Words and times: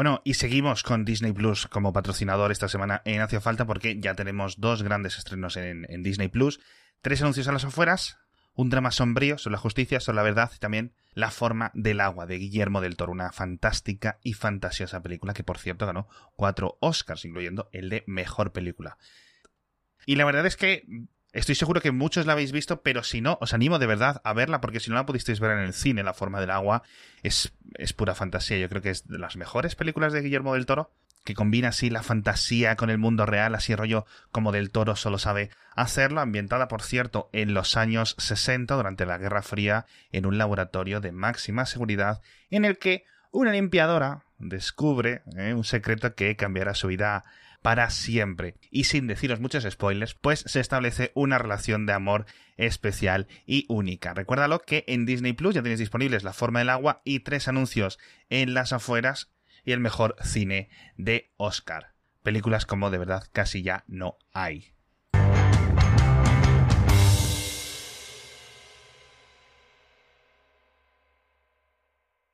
Bueno, 0.00 0.22
y 0.24 0.32
seguimos 0.32 0.82
con 0.82 1.04
Disney 1.04 1.32
Plus 1.32 1.66
como 1.66 1.92
patrocinador 1.92 2.52
esta 2.52 2.68
semana 2.68 3.02
en 3.04 3.20
Hacia 3.20 3.42
Falta 3.42 3.66
porque 3.66 4.00
ya 4.00 4.14
tenemos 4.14 4.58
dos 4.58 4.82
grandes 4.82 5.18
estrenos 5.18 5.58
en, 5.58 5.84
en 5.90 6.02
Disney 6.02 6.28
Plus, 6.28 6.58
tres 7.02 7.20
anuncios 7.20 7.48
a 7.48 7.52
las 7.52 7.66
afueras, 7.66 8.16
un 8.54 8.70
drama 8.70 8.92
sombrío 8.92 9.36
sobre 9.36 9.56
la 9.56 9.58
justicia, 9.58 10.00
sobre 10.00 10.16
la 10.16 10.22
verdad 10.22 10.50
y 10.56 10.58
también 10.58 10.94
La 11.12 11.30
forma 11.30 11.70
del 11.74 12.00
agua 12.00 12.24
de 12.24 12.38
Guillermo 12.38 12.80
del 12.80 12.96
Toro, 12.96 13.12
una 13.12 13.30
fantástica 13.30 14.18
y 14.22 14.32
fantasiosa 14.32 15.02
película 15.02 15.34
que 15.34 15.44
por 15.44 15.58
cierto 15.58 15.84
ganó 15.84 16.08
cuatro 16.34 16.78
Oscars, 16.80 17.26
incluyendo 17.26 17.68
el 17.70 17.90
de 17.90 18.02
Mejor 18.06 18.52
Película. 18.52 18.96
Y 20.06 20.16
la 20.16 20.24
verdad 20.24 20.46
es 20.46 20.56
que 20.56 20.86
Estoy 21.32 21.54
seguro 21.54 21.80
que 21.80 21.92
muchos 21.92 22.26
la 22.26 22.32
habéis 22.32 22.50
visto, 22.50 22.82
pero 22.82 23.04
si 23.04 23.20
no, 23.20 23.38
os 23.40 23.54
animo 23.54 23.78
de 23.78 23.86
verdad 23.86 24.20
a 24.24 24.32
verla, 24.32 24.60
porque 24.60 24.80
si 24.80 24.90
no 24.90 24.96
la 24.96 25.06
pudisteis 25.06 25.38
ver 25.38 25.52
en 25.52 25.64
el 25.64 25.72
cine, 25.72 26.02
La 26.02 26.14
forma 26.14 26.40
del 26.40 26.50
agua, 26.50 26.82
es, 27.22 27.52
es 27.74 27.92
pura 27.92 28.14
fantasía. 28.14 28.58
Yo 28.58 28.68
creo 28.68 28.82
que 28.82 28.90
es 28.90 29.06
de 29.06 29.18
las 29.18 29.36
mejores 29.36 29.76
películas 29.76 30.12
de 30.12 30.22
Guillermo 30.22 30.54
del 30.54 30.66
Toro, 30.66 30.90
que 31.24 31.34
combina 31.34 31.68
así 31.68 31.90
la 31.90 32.02
fantasía 32.02 32.76
con 32.76 32.90
el 32.90 32.98
mundo 32.98 33.26
real, 33.26 33.54
así 33.54 33.74
rollo 33.74 34.06
como 34.32 34.52
del 34.52 34.70
Toro 34.70 34.96
solo 34.96 35.18
sabe 35.18 35.50
hacerlo, 35.76 36.20
ambientada, 36.20 36.66
por 36.66 36.82
cierto, 36.82 37.28
en 37.32 37.54
los 37.54 37.76
años 37.76 38.16
60, 38.18 38.74
durante 38.74 39.06
la 39.06 39.18
Guerra 39.18 39.42
Fría, 39.42 39.86
en 40.12 40.26
un 40.26 40.38
laboratorio 40.38 41.00
de 41.00 41.12
máxima 41.12 41.66
seguridad, 41.66 42.22
en 42.50 42.64
el 42.64 42.78
que 42.78 43.04
una 43.30 43.52
limpiadora 43.52 44.24
descubre 44.38 45.22
eh, 45.36 45.54
un 45.54 45.64
secreto 45.64 46.14
que 46.14 46.36
cambiará 46.36 46.74
su 46.74 46.88
vida 46.88 47.24
para 47.62 47.90
siempre. 47.90 48.56
Y 48.70 48.84
sin 48.84 49.06
deciros 49.06 49.40
muchos 49.40 49.66
spoilers, 49.68 50.14
pues 50.14 50.40
se 50.46 50.60
establece 50.60 51.12
una 51.14 51.38
relación 51.38 51.86
de 51.86 51.92
amor 51.92 52.26
especial 52.56 53.28
y 53.46 53.66
única. 53.68 54.14
Recuérdalo 54.14 54.60
que 54.60 54.84
en 54.86 55.06
Disney 55.06 55.32
Plus 55.32 55.54
ya 55.54 55.62
tenéis 55.62 55.78
disponibles 55.78 56.24
La 56.24 56.32
forma 56.32 56.60
del 56.60 56.70
agua 56.70 57.02
y 57.04 57.20
tres 57.20 57.48
anuncios 57.48 57.98
en 58.28 58.54
las 58.54 58.72
afueras 58.72 59.30
y 59.64 59.72
el 59.72 59.80
mejor 59.80 60.16
cine 60.22 60.70
de 60.96 61.30
Oscar. 61.36 61.94
Películas 62.22 62.66
como 62.66 62.90
de 62.90 62.98
verdad 62.98 63.24
casi 63.32 63.62
ya 63.62 63.84
no 63.86 64.16
hay. 64.32 64.72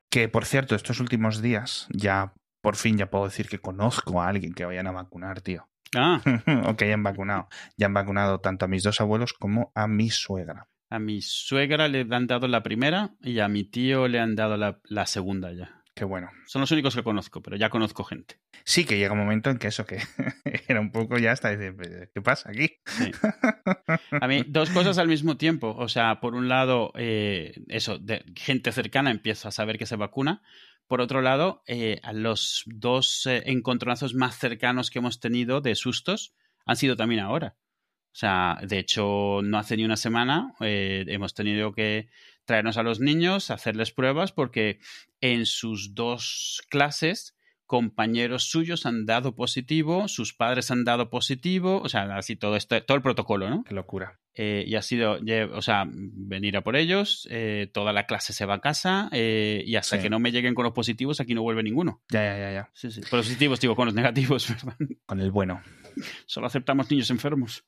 Que 0.09 0.29
por 0.29 0.45
cierto, 0.45 0.75
estos 0.75 0.99
últimos 0.99 1.41
días 1.41 1.87
ya 1.89 2.33
por 2.61 2.75
fin 2.75 2.97
ya 2.97 3.09
puedo 3.09 3.25
decir 3.25 3.47
que 3.47 3.59
conozco 3.59 4.21
a 4.21 4.27
alguien 4.27 4.53
que 4.53 4.65
vayan 4.65 4.87
a 4.87 4.91
vacunar, 4.91 5.41
tío. 5.41 5.67
Ah. 5.95 6.21
o 6.65 6.75
que 6.75 6.85
hayan 6.85 7.03
vacunado. 7.03 7.47
Ya 7.77 7.85
han 7.87 7.93
vacunado 7.93 8.39
tanto 8.39 8.65
a 8.65 8.67
mis 8.67 8.83
dos 8.83 8.99
abuelos 9.01 9.33
como 9.33 9.71
a 9.75 9.87
mi 9.87 10.09
suegra. 10.09 10.67
A 10.89 10.99
mi 10.99 11.21
suegra 11.21 11.87
le 11.87 12.07
han 12.09 12.27
dado 12.27 12.47
la 12.47 12.63
primera 12.63 13.15
y 13.21 13.39
a 13.39 13.47
mi 13.47 13.63
tío 13.65 14.07
le 14.07 14.19
han 14.19 14.35
dado 14.35 14.57
la, 14.57 14.79
la 14.85 15.05
segunda 15.05 15.51
ya. 15.53 15.76
Qué 15.97 16.05
bueno. 16.05 16.29
Son 16.45 16.59
los 16.59 16.69
únicos 16.69 16.95
que 16.95 17.01
conozco, 17.01 17.41
pero 17.41 17.57
ya 17.57 17.71
conozco 17.71 18.03
gente. 18.03 18.35
Sí, 18.63 18.85
que 18.85 18.99
llega 18.99 19.13
un 19.13 19.17
momento 19.17 19.49
en 19.49 19.57
que 19.57 19.69
eso, 19.69 19.83
que 19.87 19.97
era 20.67 20.79
un 20.79 20.91
poco 20.91 21.17
ya 21.17 21.31
hasta 21.31 21.49
decir, 21.49 21.75
¿qué 22.13 22.21
pasa 22.21 22.51
aquí? 22.51 22.69
Sí. 22.85 23.11
A 24.21 24.27
mí, 24.27 24.43
dos 24.47 24.69
cosas 24.69 24.99
al 24.99 25.07
mismo 25.07 25.37
tiempo. 25.37 25.73
O 25.75 25.87
sea, 25.87 26.19
por 26.19 26.35
un 26.35 26.49
lado, 26.49 26.91
eh, 26.93 27.51
eso, 27.67 27.97
de 27.97 28.23
gente 28.35 28.71
cercana 28.71 29.09
empieza 29.09 29.47
a 29.47 29.51
saber 29.51 29.79
que 29.79 29.87
se 29.87 29.95
vacuna. 29.95 30.43
Por 30.85 31.01
otro 31.01 31.23
lado, 31.23 31.63
eh, 31.65 31.99
los 32.13 32.61
dos 32.67 33.25
eh, 33.25 33.41
encontronazos 33.47 34.13
más 34.13 34.37
cercanos 34.37 34.91
que 34.91 34.99
hemos 34.99 35.19
tenido 35.19 35.61
de 35.61 35.73
sustos 35.73 36.35
han 36.67 36.75
sido 36.75 36.95
también 36.95 37.21
ahora. 37.21 37.57
O 38.11 38.19
sea, 38.19 38.59
de 38.61 38.77
hecho, 38.77 39.41
no 39.41 39.57
hace 39.57 39.77
ni 39.77 39.83
una 39.83 39.97
semana 39.97 40.53
hemos 40.59 41.33
tenido 41.33 41.73
que 41.73 42.07
traernos 42.47 42.77
a 42.77 42.83
los 42.83 42.99
niños, 42.99 43.51
hacerles 43.51 43.91
pruebas, 43.91 44.31
porque 44.31 44.79
en 45.21 45.45
sus 45.45 45.93
dos 45.93 46.63
clases 46.69 47.35
compañeros 47.67 48.43
suyos 48.45 48.85
han 48.85 49.05
dado 49.05 49.35
positivo, 49.35 50.07
sus 50.07 50.33
padres 50.33 50.71
han 50.71 50.85
dado 50.85 51.09
positivo, 51.09 51.81
o 51.83 51.89
sea, 51.89 52.03
así 52.15 52.37
todo 52.37 52.55
esto, 52.55 52.81
todo 52.83 52.95
el 52.95 53.03
protocolo, 53.03 53.49
¿no? 53.49 53.65
Qué 53.65 53.73
locura. 53.75 54.19
Eh, 54.35 54.63
y 54.65 54.75
ha 54.75 54.81
sido, 54.81 55.17
o 55.53 55.61
sea, 55.61 55.83
venir 55.85 56.55
a 56.55 56.61
por 56.63 56.77
ellos, 56.77 57.27
eh, 57.29 57.69
toda 57.73 57.91
la 57.91 58.05
clase 58.05 58.31
se 58.31 58.45
va 58.45 58.53
a 58.55 58.61
casa 58.61 59.09
eh, 59.11 59.63
y 59.65 59.75
hasta 59.75 59.97
Sí. 59.97 60.03
que 60.03 60.09
no 60.09 60.19
me 60.19 60.31
lleguen 60.31 60.55
con 60.55 60.63
los 60.63 60.73
positivos 60.73 61.19
aquí 61.19 61.33
no 61.35 61.41
vuelve 61.41 61.61
ninguno. 61.61 62.01
Ya, 62.09 62.23
ya, 62.23 62.37
ya, 62.37 62.51
ya. 62.53 62.69
Sí, 62.73 62.89
sí. 62.89 63.01
Positivos, 63.11 63.59
digo, 63.59 63.75
con 63.75 63.87
los 63.87 63.95
negativos, 63.95 64.47
¿verdad? 64.63 64.77
Con 65.05 65.19
el 65.19 65.31
bueno. 65.31 65.61
Solo 66.25 66.47
aceptamos 66.47 66.89
niños 66.89 67.09
enfermos. 67.09 67.65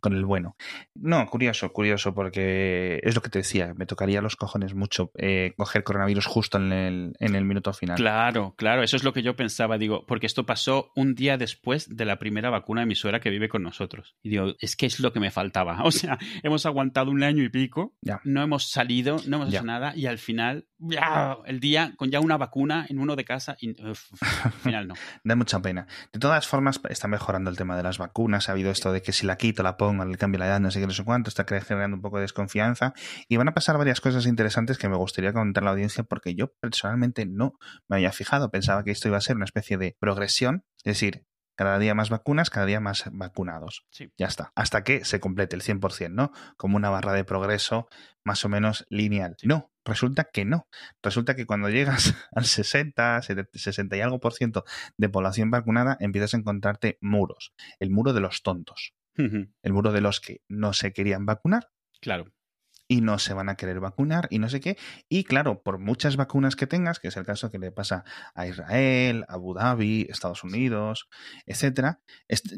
Con 0.00 0.14
el 0.14 0.24
bueno. 0.24 0.56
No, 0.94 1.24
curioso, 1.28 1.72
curioso, 1.72 2.14
porque 2.14 3.00
es 3.02 3.14
lo 3.14 3.22
que 3.22 3.30
te 3.30 3.38
decía. 3.40 3.74
Me 3.76 3.86
tocaría 3.86 4.20
los 4.22 4.36
cojones 4.36 4.74
mucho 4.74 5.10
eh, 5.16 5.54
coger 5.56 5.84
coronavirus 5.84 6.26
justo 6.26 6.58
en 6.58 6.72
el, 6.72 7.12
en 7.20 7.34
el 7.34 7.44
minuto 7.44 7.72
final. 7.72 7.96
Claro, 7.96 8.54
claro, 8.56 8.82
eso 8.82 8.96
es 8.96 9.04
lo 9.04 9.12
que 9.12 9.22
yo 9.22 9.36
pensaba, 9.36 9.78
digo, 9.78 10.04
porque 10.06 10.26
esto 10.26 10.44
pasó 10.46 10.90
un 10.96 11.14
día 11.14 11.36
después 11.36 11.94
de 11.94 12.04
la 12.04 12.18
primera 12.18 12.50
vacuna 12.50 12.80
de 12.82 12.86
mi 12.86 12.94
suegra 12.94 13.20
que 13.20 13.30
vive 13.30 13.48
con 13.48 13.62
nosotros. 13.62 14.16
Y 14.22 14.30
digo, 14.30 14.54
es 14.60 14.76
que 14.76 14.86
es 14.86 15.00
lo 15.00 15.12
que 15.12 15.20
me 15.20 15.30
faltaba. 15.30 15.82
O 15.84 15.90
sea, 15.90 16.18
hemos 16.42 16.64
aguantado 16.64 17.10
un 17.10 17.22
año 17.22 17.42
y 17.42 17.48
pico, 17.48 17.94
Ya. 18.02 18.20
no 18.24 18.42
hemos 18.42 18.70
salido, 18.70 19.16
no 19.26 19.36
hemos 19.36 19.50
Ya. 19.50 19.58
hecho 19.58 19.66
nada 19.66 19.92
y 19.94 20.06
al 20.06 20.18
final, 20.18 20.66
ya, 20.78 21.36
el 21.46 21.60
día 21.60 21.92
con 21.96 22.10
ya 22.10 22.20
una 22.20 22.36
vacuna 22.38 22.86
en 22.88 22.98
uno 22.98 23.14
de 23.14 23.24
casa 23.24 23.56
y 23.60 23.70
uf, 23.88 24.10
al 24.44 24.52
final 24.62 24.88
no. 24.88 24.94
Da 25.24 25.36
mucha 25.36 25.60
pena. 25.60 25.86
De 26.12 26.18
todas 26.18 26.46
formas, 26.48 26.80
está 26.88 27.08
mejorando 27.08 27.50
el 27.50 27.56
tema 27.56 27.76
de 27.76 27.82
las 27.82 27.98
vacunas. 27.98 28.48
Ha 28.48 28.52
habido 28.52 28.70
esto 28.70 28.92
de 28.92 29.02
que 29.02 29.12
si 29.12 29.26
la 29.26 29.36
quito, 29.36 29.62
la 29.62 29.76
pongo, 29.82 30.04
le 30.04 30.16
cambio 30.16 30.38
la 30.38 30.46
edad, 30.46 30.60
no 30.60 30.70
sé 30.70 30.78
qué, 30.78 30.86
no 30.86 30.92
sé 30.92 31.04
cuánto, 31.04 31.28
está 31.28 31.44
generando 31.44 31.96
un 31.96 32.02
poco 32.02 32.18
de 32.18 32.22
desconfianza. 32.22 32.94
Y 33.28 33.36
van 33.36 33.48
a 33.48 33.54
pasar 33.54 33.78
varias 33.78 34.00
cosas 34.00 34.26
interesantes 34.26 34.78
que 34.78 34.88
me 34.88 34.96
gustaría 34.96 35.32
contar 35.32 35.64
a 35.64 35.66
la 35.66 35.70
audiencia 35.72 36.04
porque 36.04 36.36
yo 36.36 36.52
personalmente 36.60 37.26
no 37.26 37.58
me 37.88 37.96
había 37.96 38.12
fijado. 38.12 38.50
Pensaba 38.50 38.84
que 38.84 38.92
esto 38.92 39.08
iba 39.08 39.16
a 39.16 39.20
ser 39.20 39.34
una 39.36 39.44
especie 39.44 39.78
de 39.78 39.96
progresión, 39.98 40.64
es 40.84 40.94
decir, 40.94 41.26
cada 41.56 41.78
día 41.78 41.94
más 41.94 42.10
vacunas, 42.10 42.48
cada 42.48 42.66
día 42.66 42.80
más 42.80 43.04
vacunados. 43.12 43.84
Sí. 43.90 44.12
Ya 44.16 44.26
está. 44.26 44.52
Hasta 44.54 44.84
que 44.84 45.04
se 45.04 45.20
complete 45.20 45.56
el 45.56 45.62
100%, 45.62 46.10
¿no? 46.10 46.30
Como 46.56 46.76
una 46.76 46.90
barra 46.90 47.12
de 47.12 47.24
progreso 47.24 47.88
más 48.24 48.44
o 48.44 48.48
menos 48.48 48.86
lineal. 48.88 49.36
No, 49.42 49.72
resulta 49.84 50.30
que 50.32 50.44
no. 50.44 50.68
Resulta 51.02 51.34
que 51.34 51.44
cuando 51.44 51.68
llegas 51.70 52.14
al 52.32 52.44
60, 52.44 53.20
70, 53.20 53.58
60 53.58 53.96
y 53.96 54.00
algo 54.00 54.20
por 54.20 54.32
ciento 54.32 54.64
de 54.96 55.08
población 55.08 55.50
vacunada, 55.50 55.96
empiezas 56.00 56.34
a 56.34 56.38
encontrarte 56.38 56.98
muros. 57.00 57.52
El 57.80 57.90
muro 57.90 58.12
de 58.12 58.20
los 58.20 58.42
tontos. 58.42 58.94
El 59.16 59.72
muro 59.72 59.92
de 59.92 60.00
los 60.00 60.20
que 60.20 60.42
no 60.48 60.72
se 60.72 60.92
querían 60.92 61.26
vacunar 61.26 61.70
claro. 62.00 62.32
Y 62.92 63.00
no 63.00 63.18
se 63.18 63.32
van 63.32 63.48
a 63.48 63.54
querer 63.54 63.80
vacunar 63.80 64.28
y 64.28 64.38
no 64.38 64.50
sé 64.50 64.60
qué. 64.60 64.76
Y 65.08 65.24
claro, 65.24 65.62
por 65.62 65.78
muchas 65.78 66.16
vacunas 66.16 66.56
que 66.56 66.66
tengas, 66.66 67.00
que 67.00 67.08
es 67.08 67.16
el 67.16 67.24
caso 67.24 67.50
que 67.50 67.58
le 67.58 67.72
pasa 67.72 68.04
a 68.34 68.46
Israel, 68.46 69.24
a 69.28 69.34
Abu 69.34 69.54
Dhabi, 69.54 70.06
Estados 70.10 70.44
Unidos, 70.44 71.08
etcétera, 71.46 72.00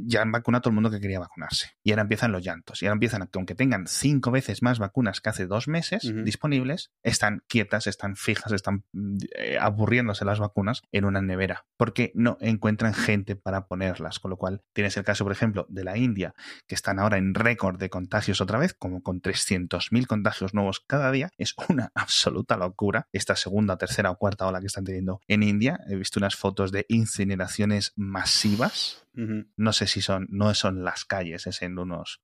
ya 0.02 0.22
han 0.22 0.32
vacunado 0.32 0.58
a 0.58 0.62
todo 0.62 0.70
el 0.70 0.74
mundo 0.74 0.90
que 0.90 0.98
quería 0.98 1.20
vacunarse. 1.20 1.70
Y 1.84 1.92
ahora 1.92 2.02
empiezan 2.02 2.32
los 2.32 2.42
llantos. 2.42 2.82
Y 2.82 2.86
ahora 2.86 2.94
empiezan, 2.94 3.22
a 3.22 3.26
que 3.26 3.38
aunque 3.38 3.54
tengan 3.54 3.86
cinco 3.86 4.32
veces 4.32 4.60
más 4.60 4.80
vacunas 4.80 5.20
que 5.20 5.30
hace 5.30 5.46
dos 5.46 5.68
meses 5.68 6.12
disponibles, 6.24 6.90
están 7.04 7.44
quietas, 7.46 7.86
están 7.86 8.16
fijas, 8.16 8.50
están 8.50 8.84
eh, 9.38 9.56
aburriéndose 9.60 10.24
las 10.24 10.40
vacunas 10.40 10.82
en 10.90 11.04
una 11.04 11.22
nevera. 11.22 11.64
Porque 11.76 12.10
no 12.16 12.38
encuentran 12.40 12.92
gente 12.92 13.36
para 13.36 13.68
ponerlas. 13.68 14.18
Con 14.18 14.32
lo 14.32 14.36
cual, 14.36 14.62
tienes 14.72 14.96
el 14.96 15.04
caso, 15.04 15.22
por 15.22 15.32
ejemplo, 15.32 15.64
de 15.68 15.84
la 15.84 15.96
India, 15.96 16.34
que 16.66 16.74
están 16.74 16.98
ahora 16.98 17.18
en 17.18 17.34
récord 17.34 17.78
de 17.78 17.88
contagios 17.88 18.40
otra 18.40 18.58
vez, 18.58 18.74
como 18.74 19.00
con 19.00 19.22
300.000 19.22 20.06
contagios 20.08 20.23
nuevos 20.52 20.80
cada 20.80 21.10
día. 21.10 21.30
Es 21.38 21.54
una 21.68 21.90
absoluta 21.94 22.56
locura 22.56 23.08
esta 23.12 23.36
segunda, 23.36 23.76
tercera 23.76 24.10
o 24.10 24.16
cuarta 24.16 24.46
ola 24.46 24.60
que 24.60 24.66
están 24.66 24.84
teniendo 24.84 25.20
en 25.28 25.42
India. 25.42 25.80
He 25.88 25.96
visto 25.96 26.18
unas 26.18 26.36
fotos 26.36 26.72
de 26.72 26.86
incineraciones 26.88 27.92
masivas. 27.96 29.02
No 29.56 29.72
sé 29.72 29.86
si 29.86 30.02
son, 30.02 30.26
no 30.28 30.52
son 30.54 30.82
las 30.82 31.04
calles, 31.04 31.46
es 31.46 31.62
en 31.62 31.78
unos 31.78 32.20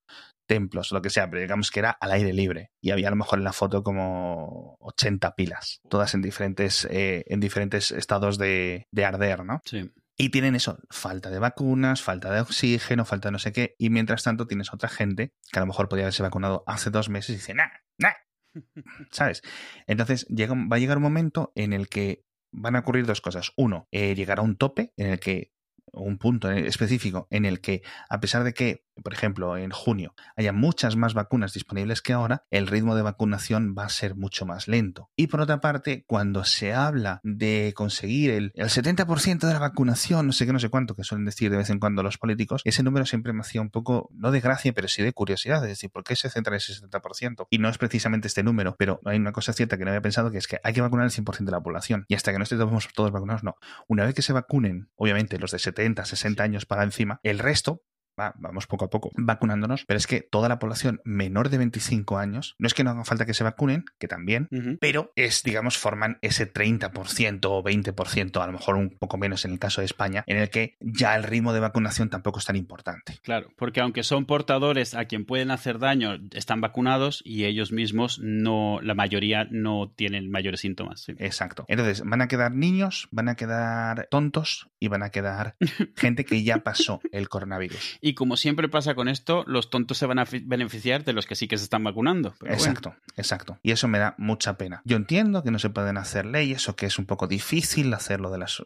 templos, 0.46 0.90
lo 0.90 1.00
que 1.00 1.10
sea, 1.10 1.30
pero 1.30 1.40
digamos 1.40 1.70
que 1.70 1.78
era 1.78 1.90
al 1.92 2.10
aire 2.10 2.32
libre. 2.32 2.72
Y 2.80 2.90
había 2.90 3.06
a 3.06 3.10
lo 3.10 3.16
mejor 3.16 3.38
en 3.38 3.44
la 3.44 3.52
foto 3.52 3.84
como 3.84 4.76
80 4.80 5.36
pilas, 5.36 5.80
todas 5.88 6.14
en 6.14 6.22
diferentes, 6.22 6.88
eh, 6.90 7.22
en 7.28 7.38
diferentes 7.38 7.92
estados 7.92 8.36
de, 8.36 8.88
de 8.90 9.04
arder, 9.04 9.44
¿no? 9.44 9.60
Sí. 9.64 9.88
Y 10.20 10.28
tienen 10.28 10.54
eso, 10.54 10.78
falta 10.90 11.30
de 11.30 11.38
vacunas, 11.38 12.02
falta 12.02 12.30
de 12.30 12.42
oxígeno, 12.42 13.06
falta 13.06 13.28
de 13.28 13.32
no 13.32 13.38
sé 13.38 13.52
qué. 13.52 13.74
Y 13.78 13.88
mientras 13.88 14.22
tanto 14.22 14.46
tienes 14.46 14.70
otra 14.74 14.90
gente 14.90 15.32
que 15.50 15.58
a 15.58 15.62
lo 15.62 15.66
mejor 15.66 15.88
podría 15.88 16.04
haberse 16.04 16.22
vacunado 16.22 16.62
hace 16.66 16.90
dos 16.90 17.08
meses 17.08 17.30
y 17.30 17.32
dice, 17.38 17.54
nah, 17.54 17.70
nah, 17.96 18.12
¿sabes? 19.12 19.40
Entonces 19.86 20.26
llega, 20.26 20.52
va 20.54 20.76
a 20.76 20.78
llegar 20.78 20.98
un 20.98 21.04
momento 21.04 21.52
en 21.54 21.72
el 21.72 21.88
que 21.88 22.26
van 22.52 22.76
a 22.76 22.80
ocurrir 22.80 23.06
dos 23.06 23.22
cosas. 23.22 23.52
Uno, 23.56 23.88
eh, 23.92 24.14
llegará 24.14 24.42
un 24.42 24.56
tope 24.56 24.92
en 24.98 25.06
el 25.06 25.20
que, 25.20 25.54
un 25.90 26.18
punto 26.18 26.50
específico 26.50 27.26
en 27.30 27.46
el 27.46 27.62
que, 27.62 27.80
a 28.10 28.20
pesar 28.20 28.44
de 28.44 28.52
que 28.52 28.84
por 29.02 29.12
ejemplo, 29.12 29.56
en 29.56 29.70
junio, 29.70 30.14
haya 30.36 30.52
muchas 30.52 30.96
más 30.96 31.14
vacunas 31.14 31.52
disponibles 31.52 32.02
que 32.02 32.12
ahora, 32.12 32.44
el 32.50 32.66
ritmo 32.66 32.94
de 32.94 33.02
vacunación 33.02 33.74
va 33.76 33.84
a 33.84 33.88
ser 33.88 34.14
mucho 34.16 34.46
más 34.46 34.68
lento. 34.68 35.10
Y 35.16 35.28
por 35.28 35.40
otra 35.40 35.60
parte, 35.60 36.04
cuando 36.06 36.44
se 36.44 36.72
habla 36.72 37.20
de 37.22 37.72
conseguir 37.74 38.30
el, 38.30 38.52
el 38.54 38.68
70% 38.68 39.40
de 39.46 39.52
la 39.52 39.58
vacunación, 39.58 40.26
no 40.26 40.32
sé 40.32 40.46
qué, 40.46 40.52
no 40.52 40.58
sé 40.58 40.68
cuánto, 40.68 40.94
que 40.94 41.04
suelen 41.04 41.24
decir 41.24 41.50
de 41.50 41.56
vez 41.56 41.70
en 41.70 41.78
cuando 41.78 42.02
los 42.02 42.18
políticos, 42.18 42.62
ese 42.64 42.82
número 42.82 43.06
siempre 43.06 43.32
me 43.32 43.40
hacía 43.40 43.60
un 43.60 43.70
poco, 43.70 44.10
no 44.12 44.30
de 44.30 44.40
gracia, 44.40 44.72
pero 44.72 44.88
sí 44.88 45.02
de 45.02 45.12
curiosidad, 45.12 45.62
es 45.64 45.70
decir, 45.70 45.90
¿por 45.90 46.04
qué 46.04 46.16
se 46.16 46.30
centra 46.30 46.54
en 46.54 46.58
ese 46.58 46.74
70%? 46.74 47.46
Y 47.50 47.58
no 47.58 47.68
es 47.68 47.78
precisamente 47.78 48.28
este 48.28 48.42
número, 48.42 48.76
pero 48.78 49.00
hay 49.04 49.18
una 49.18 49.32
cosa 49.32 49.52
cierta 49.52 49.78
que 49.78 49.84
no 49.84 49.90
había 49.90 50.02
pensado, 50.02 50.30
que 50.30 50.38
es 50.38 50.46
que 50.46 50.58
hay 50.62 50.72
que 50.72 50.80
vacunar 50.80 51.06
el 51.06 51.12
100% 51.12 51.44
de 51.44 51.52
la 51.52 51.62
población. 51.62 52.04
Y 52.08 52.14
hasta 52.14 52.32
que 52.32 52.38
no 52.38 52.44
estemos 52.44 52.88
todos 52.94 53.10
vacunados, 53.10 53.42
no. 53.42 53.56
Una 53.88 54.04
vez 54.04 54.14
que 54.14 54.22
se 54.22 54.32
vacunen, 54.32 54.90
obviamente 54.96 55.38
los 55.38 55.50
de 55.50 55.58
70, 55.58 56.04
60 56.04 56.42
años 56.42 56.66
para 56.66 56.84
encima, 56.84 57.20
el 57.22 57.38
resto 57.38 57.82
vamos 58.16 58.66
poco 58.66 58.86
a 58.86 58.90
poco 58.90 59.10
vacunándonos, 59.16 59.84
pero 59.86 59.98
es 59.98 60.06
que 60.06 60.20
toda 60.20 60.48
la 60.48 60.58
población 60.58 61.00
menor 61.04 61.48
de 61.48 61.58
25 61.58 62.18
años, 62.18 62.54
no 62.58 62.66
es 62.66 62.74
que 62.74 62.84
no 62.84 62.90
haga 62.90 63.04
falta 63.04 63.26
que 63.26 63.34
se 63.34 63.44
vacunen, 63.44 63.84
que 63.98 64.08
también, 64.08 64.48
pero 64.80 65.12
es, 65.16 65.42
digamos, 65.42 65.78
forman 65.78 66.18
ese 66.22 66.52
30% 66.52 67.40
o 67.44 67.62
20%, 67.62 68.42
a 68.42 68.46
lo 68.46 68.52
mejor 68.52 68.76
un 68.76 68.90
poco 68.90 69.16
menos 69.16 69.44
en 69.44 69.52
el 69.52 69.58
caso 69.58 69.80
de 69.80 69.86
España, 69.86 70.24
en 70.26 70.38
el 70.38 70.50
que 70.50 70.76
ya 70.80 71.16
el 71.16 71.24
ritmo 71.24 71.52
de 71.52 71.60
vacunación 71.60 72.10
tampoco 72.10 72.38
es 72.38 72.44
tan 72.44 72.56
importante. 72.56 73.18
Claro, 73.22 73.50
porque 73.56 73.80
aunque 73.80 74.02
son 74.02 74.26
portadores 74.26 74.94
a 74.94 75.04
quien 75.06 75.24
pueden 75.24 75.50
hacer 75.50 75.78
daño, 75.78 76.18
están 76.32 76.60
vacunados 76.60 77.22
y 77.24 77.44
ellos 77.44 77.72
mismos 77.72 78.18
no, 78.22 78.80
la 78.82 78.94
mayoría 78.94 79.46
no 79.50 79.92
tienen 79.94 80.30
mayores 80.30 80.60
síntomas. 80.60 81.06
Exacto. 81.18 81.64
Entonces, 81.68 82.02
van 82.04 82.22
a 82.22 82.28
quedar 82.28 82.52
niños, 82.52 83.08
van 83.10 83.28
a 83.28 83.34
quedar 83.34 84.08
tontos 84.10 84.68
y 84.78 84.88
van 84.88 85.02
a 85.02 85.10
quedar 85.10 85.56
gente 85.96 86.24
que 86.24 86.42
ya 86.42 86.58
pasó 86.58 87.00
el 87.12 87.28
coronavirus. 87.28 87.98
Y 88.00 88.14
como 88.14 88.36
siempre 88.36 88.68
pasa 88.68 88.94
con 88.94 89.08
esto, 89.08 89.44
los 89.46 89.70
tontos 89.70 89.98
se 89.98 90.06
van 90.06 90.18
a 90.18 90.26
beneficiar 90.42 91.04
de 91.04 91.12
los 91.12 91.26
que 91.26 91.34
sí 91.34 91.48
que 91.48 91.58
se 91.58 91.64
están 91.64 91.84
vacunando. 91.84 92.34
exacto, 92.46 92.94
exacto. 93.16 93.58
Y 93.62 93.72
eso 93.72 93.88
me 93.88 93.98
da 93.98 94.14
mucha 94.18 94.56
pena. 94.56 94.82
Yo 94.84 94.96
entiendo 94.96 95.42
que 95.42 95.50
no 95.50 95.58
se 95.58 95.70
pueden 95.70 95.98
hacer 95.98 96.26
leyes 96.26 96.68
o 96.68 96.76
que 96.76 96.86
es 96.86 96.98
un 96.98 97.06
poco 97.06 97.26
difícil 97.26 97.92
hacerlo 97.92 98.30
de 98.30 98.38
las 98.38 98.62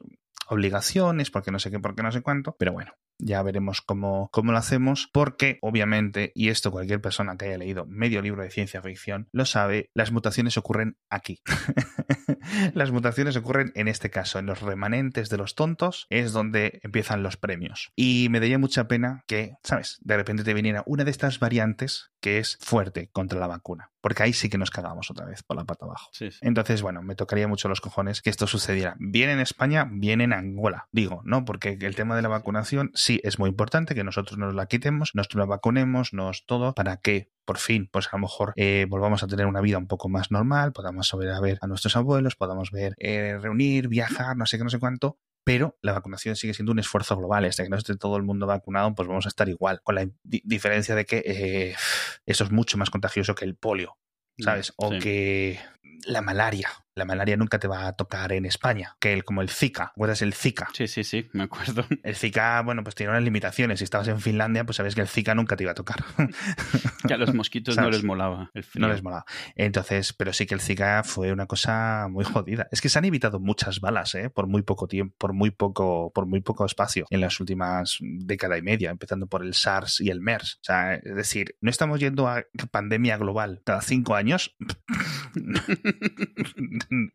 obligaciones, 0.49 1.31
porque 1.31 1.51
no 1.51 1.59
sé 1.59 1.71
qué, 1.71 1.81
porque 1.81 2.03
no 2.03 2.13
sé 2.13 2.23
cuánto, 2.23 2.55
pero 2.59 2.73
bueno, 2.73 2.93
ya 3.19 3.43
veremos 3.43 3.81
cómo, 3.81 4.29
cómo, 4.33 4.53
lo 4.53 4.59
hacemos, 4.59 5.09
porque 5.13 5.59
obviamente, 5.63 6.33
y 6.35 6.49
esto 6.49 6.71
cualquier 6.71 7.01
persona 7.01 7.37
que 7.37 7.47
haya 7.47 7.59
leído 7.59 7.87
medio 7.87 8.23
libro 8.23 8.43
de 8.43 8.51
ciencia 8.51 8.83
ficción 8.83 9.29
lo 9.33 9.45
sabe, 9.45 9.91
las 9.95 10.13
mutaciones 10.13 10.57
ocurren 10.57 10.97
aquí. 11.09 11.41
las 12.75 12.91
mutaciones 12.91 13.37
ocurren 13.37 13.73
en 13.75 13.89
este 13.89 14.11
caso, 14.11 14.39
en 14.39 14.47
los 14.47 14.61
remanentes 14.61 15.29
de 15.29 15.37
los 15.37 15.55
tontos, 15.55 16.07
es 16.11 16.33
donde 16.33 16.81
empiezan 16.83 17.23
los 17.23 17.37
premios. 17.37 17.93
Y 17.97 18.29
me 18.31 18.41
daría 18.41 18.59
mucha 18.59 18.89
pena 18.89 19.25
que, 19.27 19.55
¿sabes? 19.63 19.99
De 20.03 20.17
repente 20.17 20.45
te 20.45 20.55
viniera 20.55 20.83
una 20.87 21.05
de 21.05 21.11
estas 21.11 21.39
variantes 21.39 22.11
que 22.21 22.39
es 22.39 22.57
fuerte 22.61 23.11
contra 23.13 23.39
la 23.39 23.47
vacuna. 23.47 23.91
Porque 24.01 24.23
ahí 24.23 24.33
sí 24.33 24.49
que 24.49 24.59
nos 24.59 24.71
cagamos 24.71 25.11
otra 25.11 25.27
vez 25.27 25.43
por 25.43 25.57
la 25.57 25.65
pata 25.65 25.85
abajo. 25.85 26.11
Entonces, 26.41 26.83
bueno, 26.83 27.03
me 27.03 27.15
tocaría 27.15 27.49
mucho 27.49 27.69
los 27.69 27.81
cojones 27.81 28.23
que 28.23 28.31
esto 28.31 28.47
sucediera. 28.47 28.97
Bien 28.99 29.31
en 29.31 29.41
España, 29.41 29.87
bien 29.91 30.21
en 30.21 30.33
Angola. 30.33 30.89
Digo, 30.91 31.21
¿no? 31.25 31.45
Porque 31.45 31.79
el 31.81 31.95
tema 31.95 32.17
de 32.17 32.23
la 32.23 32.29
vacunación 32.29 32.91
sí 33.05 33.21
es 33.23 33.39
muy 33.39 33.51
importante 33.51 33.95
que 33.95 34.03
nosotros 34.03 34.39
nos 34.39 34.55
la 34.55 34.67
quitemos, 34.67 35.15
nos 35.15 35.33
la 35.35 35.45
vacunemos, 35.45 36.13
nos 36.13 36.47
todo, 36.47 36.75
para 36.75 36.97
que 36.97 37.31
por 37.45 37.59
fin, 37.59 37.89
pues 37.93 38.09
a 38.09 38.17
lo 38.17 38.23
mejor 38.23 38.55
eh, 38.57 38.87
volvamos 38.89 39.23
a 39.23 39.27
tener 39.27 39.47
una 39.47 39.61
vida 39.61 39.77
un 39.77 39.87
poco 39.87 40.09
más 40.09 40.31
normal, 40.31 40.73
podamos 40.73 41.09
saber 41.09 41.31
a 41.31 41.41
ver 41.41 41.59
a 41.61 41.67
nuestros 41.67 41.97
abuelos, 41.97 42.37
podamos 42.37 42.71
ver, 42.71 42.95
eh, 42.99 43.39
reunir, 43.39 43.89
viajar, 43.89 44.37
no 44.37 44.47
sé 44.47 44.57
qué, 44.57 44.65
no 44.65 44.71
sé 44.71 44.79
cuánto, 44.79 45.19
pero 45.45 45.77
la 45.83 45.93
vacunación 45.93 46.37
sigue 46.37 46.55
siendo 46.55 46.73
un 46.73 46.79
esfuerzo 46.79 47.17
global. 47.17 47.45
Hasta 47.45 47.65
que 47.65 47.69
no 47.69 47.77
esté 47.77 47.97
todo 47.97 48.17
el 48.17 48.23
mundo 48.23 48.47
vacunado, 48.47 48.95
pues 48.95 49.07
vamos 49.07 49.27
a 49.27 49.29
estar 49.29 49.49
igual, 49.51 49.83
con 49.83 49.97
la 49.97 50.09
diferencia 50.23 50.95
de 50.95 51.05
que 51.05 51.23
eh, 51.27 51.77
eso 52.25 52.45
es 52.45 52.51
mucho 52.51 52.79
más 52.79 52.89
contagioso 52.89 53.35
que 53.35 53.45
el 53.45 53.55
polio, 53.55 53.99
¿sabes? 54.39 54.73
O 54.77 54.91
que 54.91 55.61
la 56.07 56.23
malaria 56.23 56.71
la 56.95 57.05
malaria 57.05 57.37
nunca 57.37 57.59
te 57.59 57.69
va 57.69 57.87
a 57.87 57.93
tocar 57.95 58.33
en 58.33 58.47
España, 58.47 58.97
que 59.01 59.13
el, 59.13 59.25
como 59.25 59.43
el 59.43 59.49
Zika, 59.49 59.93
¿recuerdas 60.05 60.23
el 60.23 60.35
Zika? 60.35 60.69
Sí, 60.73 60.87
sí, 60.87 61.03
sí, 61.03 61.29
me 61.33 61.45
acuerdo. 61.45 61.87
El 62.05 62.15
Zika, 62.15 62.61
bueno, 62.63 62.83
pues 62.85 62.95
tiene 62.95 63.11
unas 63.11 63.23
limitaciones. 63.23 63.79
Si 63.79 63.85
estabas 63.85 64.09
en 64.09 64.21
Finlandia, 64.21 64.65
pues 64.65 64.77
sabes 64.77 64.95
que 64.95 65.01
el 65.01 65.09
Zika 65.09 65.35
nunca 65.35 65.57
te 65.57 65.65
iba 65.65 65.73
a 65.73 65.75
tocar. 65.75 66.05
que 67.09 67.15
a 67.15 67.17
los 67.17 67.33
mosquitos 67.35 67.77
no 67.77 67.89
les 67.89 68.05
molaba 68.05 68.51
el 68.55 68.65
No 68.75 68.89
les 68.89 69.03
molaba. 69.03 69.25
Entonces, 69.55 70.13
pero 70.13 70.33
sí 70.33 70.47
que 70.47 70.55
el 70.55 70.61
Zika 70.61 71.03
fue 71.05 71.33
una 71.33 71.47
cosa 71.47 72.07
muy 72.11 72.25
jodida. 72.25 72.69
Es 72.71 72.81
que 72.81 72.89
se 72.89 72.99
han 72.99 73.07
evitado 73.07 73.41
muchas 73.41 73.81
balas, 73.81 74.15
¿eh? 74.15 74.31
Por 74.31 74.47
muy 74.47 74.63
poco 74.63 74.87
tiempo, 74.87 75.15
por 75.19 75.33
muy 75.33 75.51
poco, 75.51 76.13
por 76.15 76.27
muy 76.27 76.41
poco 76.41 76.67
espacio 76.67 77.07
en 77.11 77.21
las 77.21 77.41
últimas 77.41 77.99
década 78.01 78.59
y 78.59 78.63
media, 78.63 78.91
empezando 78.91 79.27
por 79.27 79.43
el 79.43 79.55
SARS 79.55 80.01
y 80.01 80.11
el 80.11 80.21
MERS. 80.21 80.57
O 80.57 80.65
sea, 80.65 80.95
es 80.95 81.15
decir, 81.15 81.57
no 81.61 81.71
estamos 81.71 82.01
yendo 82.01 82.29
a 82.29 82.45
pandemia 82.71 83.17
global 83.17 83.63
cada 83.65 83.81
cinco 83.81 84.15
años. 84.15 84.55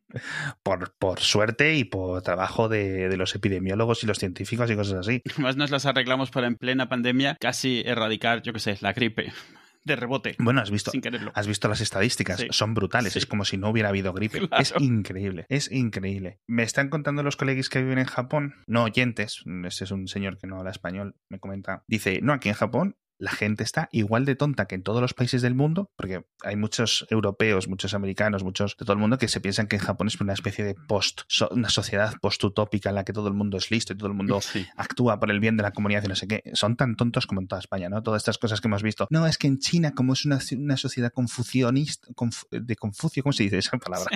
por, 0.63 0.93
por 0.97 1.19
suerte 1.19 1.75
y 1.75 1.83
por 1.83 2.21
trabajo 2.21 2.69
de, 2.69 3.15
los 3.17 3.35
epidemiólogos 3.35 4.03
y 4.03 4.07
los 4.07 4.19
científicos 4.19 4.69
y 4.71 4.75
cosas 4.75 5.07
así. 5.07 5.21
Más 5.37 5.57
nos 5.57 5.71
las 5.71 5.85
arreglamos 5.85 6.31
para 6.31 6.47
en 6.47 6.55
plena 6.55 6.89
pandemia 6.89 7.37
casi 7.39 7.83
erradicar, 7.85 8.41
yo 8.41 8.53
qué 8.53 8.59
sé, 8.59 8.77
la 8.81 8.93
gripe 8.93 9.31
de 9.83 9.95
rebote. 9.95 10.35
Bueno, 10.39 10.61
has 10.61 10.71
visto, 10.71 10.91
has 11.33 11.47
visto 11.47 11.67
las 11.67 11.81
estadísticas, 11.81 12.45
son 12.51 12.73
brutales, 12.73 13.15
es 13.15 13.25
como 13.25 13.45
si 13.45 13.57
no 13.57 13.69
hubiera 13.69 13.89
habido 13.89 14.13
gripe. 14.13 14.41
Es 14.59 14.73
increíble, 14.79 15.45
es 15.49 15.71
increíble. 15.71 16.39
Me 16.47 16.63
están 16.63 16.89
contando 16.89 17.23
los 17.23 17.37
colegas 17.37 17.69
que 17.69 17.81
viven 17.81 17.99
en 17.99 18.05
Japón, 18.05 18.55
no 18.67 18.83
oyentes, 18.83 19.43
este 19.65 19.85
es 19.85 19.91
un 19.91 20.07
señor 20.07 20.37
que 20.37 20.47
no 20.47 20.57
habla 20.57 20.71
español, 20.71 21.15
me 21.29 21.39
comenta, 21.39 21.83
dice, 21.87 22.19
no, 22.21 22.33
aquí 22.33 22.49
en 22.49 22.55
Japón 22.55 22.95
la 23.19 23.31
gente 23.31 23.63
está 23.63 23.89
igual 23.91 24.25
de 24.25 24.35
tonta 24.35 24.65
que 24.65 24.75
en 24.75 24.83
todos 24.83 25.01
los 25.01 25.13
países 25.13 25.41
del 25.41 25.53
mundo, 25.53 25.91
porque 25.95 26.25
hay 26.43 26.55
muchos 26.55 27.05
europeos, 27.09 27.67
muchos 27.67 27.93
americanos, 27.93 28.43
muchos 28.43 28.75
de 28.77 28.85
todo 28.85 28.93
el 28.93 28.99
mundo 28.99 29.17
que 29.17 29.27
se 29.27 29.41
piensan 29.41 29.67
que 29.67 29.75
en 29.75 29.81
Japón 29.81 30.07
es 30.07 30.19
una 30.19 30.33
especie 30.33 30.63
de 30.65 30.73
post, 30.73 31.21
una 31.51 31.69
sociedad 31.69 32.13
post-utópica 32.21 32.89
en 32.89 32.95
la 32.95 33.03
que 33.03 33.13
todo 33.13 33.27
el 33.27 33.33
mundo 33.33 33.57
es 33.57 33.69
listo 33.71 33.93
y 33.93 33.97
todo 33.97 34.07
el 34.07 34.15
mundo 34.15 34.39
actúa 34.77 35.19
por 35.19 35.29
el 35.29 35.39
bien 35.39 35.57
de 35.57 35.63
la 35.63 35.71
comunidad 35.71 36.03
y 36.03 36.07
no 36.07 36.15
sé 36.15 36.27
qué. 36.27 36.43
Son 36.53 36.75
tan 36.75 36.95
tontos 36.95 37.27
como 37.27 37.41
en 37.41 37.47
toda 37.47 37.59
España, 37.59 37.89
¿no? 37.89 38.01
Todas 38.01 38.21
estas 38.21 38.37
cosas 38.37 38.61
que 38.61 38.67
hemos 38.67 38.83
visto. 38.83 39.07
No, 39.09 39.27
es 39.27 39.37
que 39.37 39.47
en 39.47 39.59
China, 39.59 39.93
como 39.93 40.13
es 40.13 40.25
una, 40.25 40.39
una 40.57 40.77
sociedad 40.77 41.11
confucionista, 41.11 42.07
de 42.51 42.75
Confucio, 42.75 43.23
¿cómo 43.23 43.33
se 43.33 43.43
dice 43.43 43.57
esa 43.57 43.77
palabra? 43.77 44.09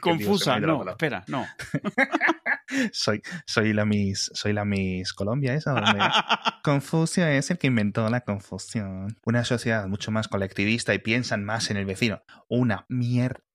Confusa, 0.00 0.58
no, 0.58 0.88
espera, 0.88 1.24
no. 1.28 1.46
soy, 2.92 3.22
soy 3.46 3.72
la 3.72 3.84
Miss, 3.84 4.30
soy 4.34 4.52
la 4.52 4.64
Miss 4.64 5.12
Colombia, 5.12 5.54
esa. 5.54 5.74
Confucio 6.62 7.26
es 7.26 7.50
el 7.50 7.58
que 7.58 7.68
inventó 7.68 8.08
la 8.08 8.20
confusión 8.22 9.16
una 9.24 9.44
sociedad 9.44 9.86
mucho 9.86 10.10
más 10.10 10.28
colectivista 10.28 10.94
y 10.94 10.98
piensan 10.98 11.44
más 11.44 11.70
en 11.70 11.76
el 11.76 11.86
vecino. 11.86 12.22
Una 12.48 12.86
mierda 12.88 13.47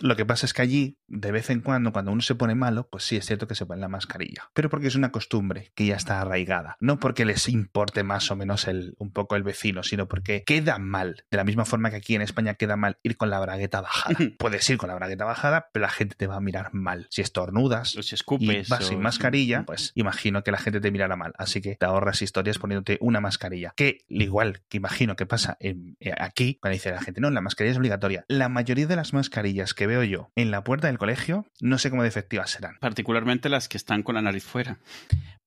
lo 0.00 0.16
que 0.16 0.24
pasa 0.24 0.46
es 0.46 0.54
que 0.54 0.62
allí, 0.62 0.98
de 1.08 1.32
vez 1.32 1.50
en 1.50 1.60
cuando, 1.60 1.92
cuando 1.92 2.12
uno 2.12 2.20
se 2.20 2.34
pone 2.34 2.54
malo, 2.54 2.88
pues 2.88 3.04
sí 3.04 3.16
es 3.16 3.26
cierto 3.26 3.48
que 3.48 3.54
se 3.54 3.66
pone 3.66 3.80
la 3.80 3.88
mascarilla. 3.88 4.50
Pero 4.54 4.70
porque 4.70 4.86
es 4.86 4.94
una 4.94 5.10
costumbre 5.10 5.72
que 5.74 5.86
ya 5.86 5.96
está 5.96 6.20
arraigada. 6.20 6.76
No 6.80 7.00
porque 7.00 7.24
les 7.24 7.48
importe 7.48 8.04
más 8.04 8.30
o 8.30 8.36
menos 8.36 8.68
el, 8.68 8.94
un 8.98 9.12
poco 9.12 9.36
el 9.36 9.42
vecino, 9.42 9.82
sino 9.82 10.06
porque 10.06 10.44
queda 10.44 10.78
mal. 10.78 11.24
De 11.30 11.36
la 11.36 11.44
misma 11.44 11.64
forma 11.64 11.90
que 11.90 11.96
aquí 11.96 12.14
en 12.14 12.22
España 12.22 12.54
queda 12.54 12.76
mal 12.76 12.98
ir 13.02 13.16
con 13.16 13.30
la 13.30 13.40
bragueta 13.40 13.80
bajada. 13.80 14.16
Puedes 14.38 14.68
ir 14.70 14.78
con 14.78 14.88
la 14.88 14.94
bragueta 14.94 15.24
bajada, 15.24 15.70
pero 15.72 15.82
la 15.82 15.90
gente 15.90 16.14
te 16.14 16.26
va 16.26 16.36
a 16.36 16.40
mirar 16.40 16.72
mal. 16.72 17.06
Si 17.10 17.20
estornudas 17.20 17.90
si 17.90 18.14
escupes, 18.14 18.68
y 18.68 18.70
vas 18.70 18.86
sin 18.86 19.00
mascarilla, 19.00 19.64
pues 19.64 19.92
imagino 19.94 20.44
que 20.44 20.52
la 20.52 20.58
gente 20.58 20.80
te 20.80 20.90
mirará 20.90 21.16
mal. 21.16 21.32
Así 21.36 21.60
que 21.60 21.74
te 21.76 21.86
ahorras 21.86 22.22
historias 22.22 22.58
poniéndote 22.58 22.98
una 23.00 23.20
mascarilla. 23.20 23.72
Que, 23.76 24.04
igual 24.08 24.62
que 24.68 24.76
imagino 24.76 25.16
que 25.16 25.26
pasa 25.26 25.56
en, 25.60 25.96
eh, 26.00 26.12
aquí, 26.16 26.58
cuando 26.60 26.74
dice 26.74 26.92
la 26.92 27.00
gente, 27.00 27.20
no, 27.20 27.30
la 27.30 27.40
mascarilla 27.40 27.72
es 27.72 27.78
obligatoria. 27.78 28.24
La 28.28 28.48
mayoría 28.48 28.86
de 28.86 28.96
las 28.96 29.12
mascarillas 29.12 29.47
que 29.74 29.86
veo 29.86 30.04
yo 30.04 30.30
en 30.36 30.50
la 30.50 30.64
puerta 30.64 30.88
del 30.88 30.98
colegio, 30.98 31.46
no 31.60 31.78
sé 31.78 31.90
cómo 31.90 32.02
de 32.02 32.08
efectivas 32.08 32.50
serán. 32.50 32.76
Particularmente 32.80 33.48
las 33.48 33.68
que 33.68 33.76
están 33.76 34.02
con 34.02 34.14
la 34.14 34.22
nariz 34.22 34.44
fuera. 34.44 34.78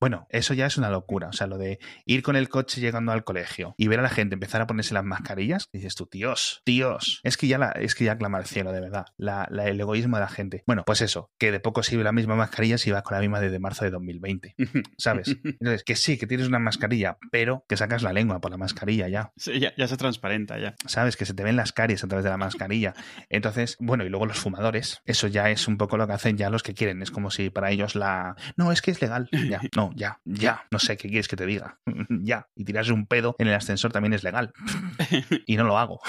Bueno, 0.02 0.26
eso 0.30 0.52
ya 0.52 0.66
es 0.66 0.78
una 0.78 0.90
locura. 0.90 1.28
O 1.28 1.32
sea, 1.32 1.46
lo 1.46 1.58
de 1.58 1.78
ir 2.06 2.24
con 2.24 2.34
el 2.34 2.48
coche 2.48 2.80
llegando 2.80 3.12
al 3.12 3.22
colegio 3.22 3.76
y 3.78 3.86
ver 3.86 4.00
a 4.00 4.02
la 4.02 4.08
gente 4.08 4.34
empezar 4.34 4.60
a 4.60 4.66
ponerse 4.66 4.94
las 4.94 5.04
mascarillas, 5.04 5.68
dices 5.72 5.94
tú, 5.94 6.08
Dios, 6.10 6.60
Dios. 6.66 7.20
Es 7.22 7.36
que 7.36 7.46
ya 7.46 7.56
la, 7.56 7.70
es 7.70 7.94
que 7.94 8.02
ya 8.02 8.18
clama 8.18 8.38
al 8.38 8.46
cielo, 8.46 8.72
de 8.72 8.80
verdad. 8.80 9.06
La, 9.16 9.44
el 9.44 9.80
egoísmo 9.80 10.16
de 10.16 10.22
la 10.22 10.28
gente. 10.28 10.64
Bueno, 10.66 10.82
pues 10.84 11.02
eso, 11.02 11.30
que 11.38 11.52
de 11.52 11.60
poco 11.60 11.84
sirve 11.84 12.02
la 12.02 12.10
misma 12.10 12.34
mascarilla 12.34 12.78
si 12.78 12.90
vas 12.90 13.04
con 13.04 13.14
la 13.14 13.20
misma 13.20 13.38
desde 13.38 13.60
marzo 13.60 13.84
de 13.84 13.92
2020. 13.92 14.56
¿Sabes? 14.98 15.36
Entonces, 15.44 15.84
que 15.84 15.94
sí, 15.94 16.18
que 16.18 16.26
tienes 16.26 16.48
una 16.48 16.58
mascarilla, 16.58 17.18
pero 17.30 17.64
que 17.68 17.76
sacas 17.76 18.02
la 18.02 18.12
lengua 18.12 18.40
por 18.40 18.50
la 18.50 18.56
mascarilla 18.56 19.06
ya. 19.06 19.30
Sí, 19.36 19.60
ya, 19.60 19.72
ya 19.76 19.86
se 19.86 19.96
transparenta 19.96 20.58
ya. 20.58 20.74
¿Sabes? 20.84 21.16
Que 21.16 21.26
se 21.26 21.34
te 21.34 21.44
ven 21.44 21.54
las 21.54 21.72
caries 21.72 22.02
a 22.02 22.08
través 22.08 22.24
de 22.24 22.30
la 22.30 22.38
mascarilla. 22.38 22.94
Entonces, 23.30 23.76
bueno, 23.78 23.91
y 24.00 24.08
luego 24.08 24.26
los 24.26 24.38
fumadores, 24.38 25.02
eso 25.04 25.26
ya 25.26 25.50
es 25.50 25.68
un 25.68 25.76
poco 25.76 25.96
lo 25.96 26.06
que 26.06 26.14
hacen 26.14 26.36
ya 26.36 26.50
los 26.50 26.62
que 26.62 26.74
quieren. 26.74 27.02
Es 27.02 27.10
como 27.10 27.30
si 27.30 27.50
para 27.50 27.70
ellos 27.70 27.94
la. 27.94 28.36
No, 28.56 28.72
es 28.72 28.82
que 28.82 28.90
es 28.90 29.00
legal. 29.00 29.28
Ya. 29.52 29.60
No, 29.76 29.90
ya, 29.94 30.20
ya. 30.24 30.64
No 30.70 30.78
sé 30.78 30.96
qué 30.96 31.08
quieres 31.08 31.28
que 31.28 31.36
te 31.36 31.44
diga. 31.44 31.78
ya. 32.08 32.48
Y 32.54 32.64
tirarse 32.64 32.92
un 32.92 33.06
pedo 33.06 33.36
en 33.38 33.48
el 33.48 33.54
ascensor 33.54 33.92
también 33.92 34.14
es 34.14 34.22
legal. 34.22 34.52
y 35.46 35.56
no 35.56 35.64
lo 35.64 35.78
hago. 35.78 36.00